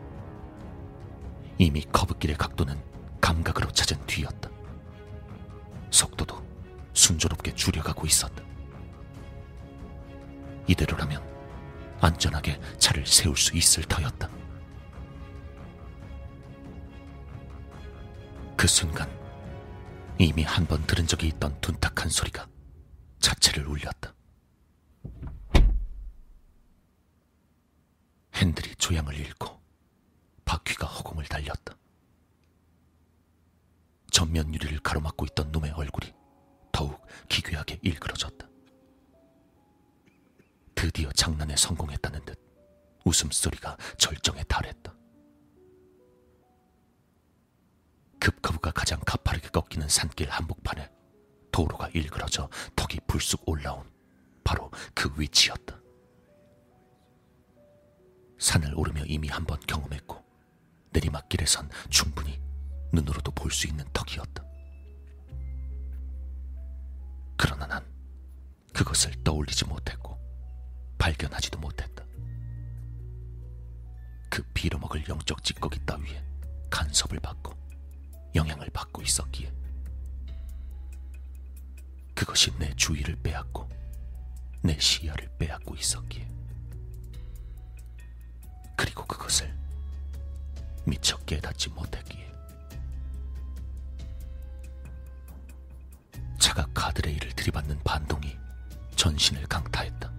이미 1.58 1.82
커브길의 1.92 2.36
각도는 2.36 2.80
감각으로 3.20 3.70
찾은 3.70 4.04
뒤였다. 4.06 4.50
속도도 5.90 6.42
순조롭게 6.94 7.54
줄여가고 7.54 8.06
있었다. 8.06 8.42
이대로라면 10.66 11.31
안전하게 12.02 12.60
차를 12.78 13.06
세울 13.06 13.36
수 13.36 13.56
있을 13.56 13.84
터였다. 13.84 14.28
그 18.56 18.66
순간 18.66 19.08
이미 20.18 20.42
한 20.42 20.66
번 20.66 20.84
들은 20.86 21.06
적이 21.06 21.28
있던 21.28 21.60
둔탁한 21.60 22.08
소리가 22.08 22.46
자체를 23.20 23.66
울렸다. 23.66 24.12
핸들이 28.34 28.74
조향을 28.76 29.14
잃고 29.14 29.51
눈으로도 62.92 63.32
볼 63.32 63.50
수 63.50 63.66
있는 63.66 63.84
턱이었다. 63.92 64.42
그러나 67.36 67.66
난 67.66 67.84
그것을 68.72 69.12
떠올리지 69.24 69.64
못했고 69.66 70.18
발견하지도 70.98 71.58
못했다. 71.58 72.04
그 74.30 74.42
빌어먹을 74.54 75.06
영적 75.08 75.42
찌꺼기 75.44 75.84
따위에 75.84 76.24
간섭을 76.70 77.18
받고 77.20 77.52
영향을 78.34 78.70
받고 78.70 79.02
있었기에 79.02 79.52
그것이 82.14 82.56
내 82.58 82.72
주의를 82.74 83.16
빼앗고 83.16 83.68
내 84.62 84.78
시야를 84.78 85.28
빼앗고 85.38 85.74
있었기에 85.74 86.28
그리고 88.76 89.04
그것을 89.06 89.54
미처 90.86 91.18
깨닫지 91.18 91.68
못했기에 91.70 92.31
차가 96.52 96.66
가드레일을 96.74 97.32
들이받는 97.32 97.80
반동이 97.82 98.36
전신을 98.94 99.46
강타했다. 99.46 100.12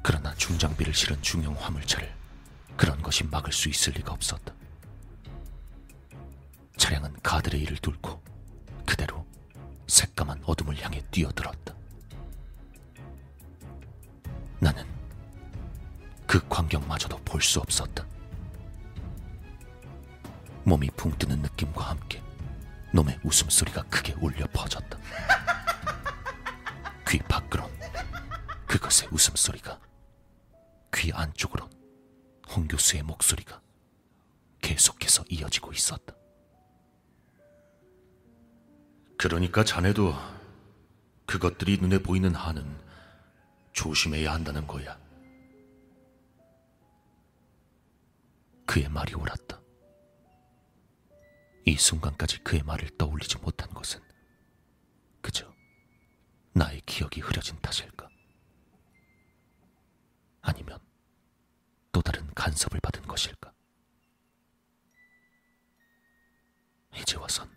그러나 0.00 0.32
중장비를 0.36 0.94
실은 0.94 1.20
중형 1.22 1.54
화물차를 1.54 2.14
그런 2.76 3.02
것이 3.02 3.24
막을 3.24 3.52
수 3.52 3.68
있을 3.68 3.94
리가 3.94 4.12
없었다. 4.12 4.54
차량은 6.76 7.16
가드레일을 7.20 7.78
뚫고 7.78 8.22
그대로 8.86 9.26
새까만 9.88 10.40
어둠을 10.44 10.80
향해 10.80 11.02
뛰어들었다. 11.10 11.74
나는 14.60 14.86
그 16.28 16.46
광경마저도 16.48 17.18
볼 17.24 17.42
수 17.42 17.58
없었다. 17.58 18.06
몸이 20.62 20.90
붕 20.96 21.10
뜨는 21.18 21.42
느낌과 21.42 21.90
함께 21.90 22.22
놈의 22.96 23.20
웃음소리가 23.24 23.82
크게 23.84 24.14
울려 24.20 24.46
퍼졌다. 24.54 24.98
귀 27.08 27.18
밖으론 27.18 27.70
그것의 28.66 29.10
웃음소리가, 29.12 29.78
귀 30.94 31.12
안쪽으론 31.12 31.70
홍 32.48 32.66
교수의 32.66 33.02
목소리가 33.02 33.60
계속해서 34.62 35.24
이어지고 35.28 35.72
있었다. 35.74 36.14
그러니까 39.18 39.62
자네도 39.62 40.14
그것들이 41.26 41.76
눈에 41.78 41.98
보이는 41.98 42.34
한은 42.34 42.64
조심해야 43.74 44.32
한다는 44.32 44.66
거야. 44.66 44.98
그의 48.64 48.88
말이 48.88 49.14
옳았다. 49.14 49.65
이 51.66 51.76
순간까지 51.76 52.44
그의 52.44 52.62
말을 52.62 52.90
떠올리지 52.96 53.38
못한 53.38 53.68
것은 53.70 54.00
그저 55.20 55.52
나의 56.52 56.80
기억이 56.86 57.20
흐려진 57.20 57.60
탓일까? 57.60 58.08
아니면 60.42 60.78
또 61.90 62.00
다른 62.00 62.32
간섭을 62.34 62.78
받은 62.80 63.02
것일까? 63.02 63.52
이제 66.94 67.16
와선 67.16 67.50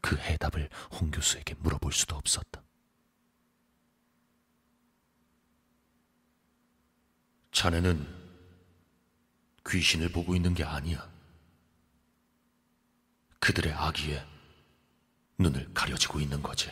그 0.00 0.16
해답을 0.16 0.68
홍 0.92 1.12
교수에게 1.12 1.54
물어볼 1.54 1.92
수도 1.92 2.16
없었다. 2.16 2.60
자네는 7.52 8.04
귀신을 9.68 10.10
보고 10.10 10.34
있는 10.34 10.54
게 10.54 10.64
아니야. 10.64 11.19
그들의 13.40 13.72
악의에 13.72 14.22
눈을 15.38 15.70
가려지고 15.74 16.20
있는 16.20 16.42
거지. 16.42 16.70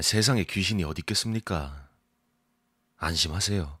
세상에 0.00 0.44
귀신이 0.44 0.84
어디 0.84 1.00
있겠습니까? 1.00 1.88
안심하세요. 2.98 3.77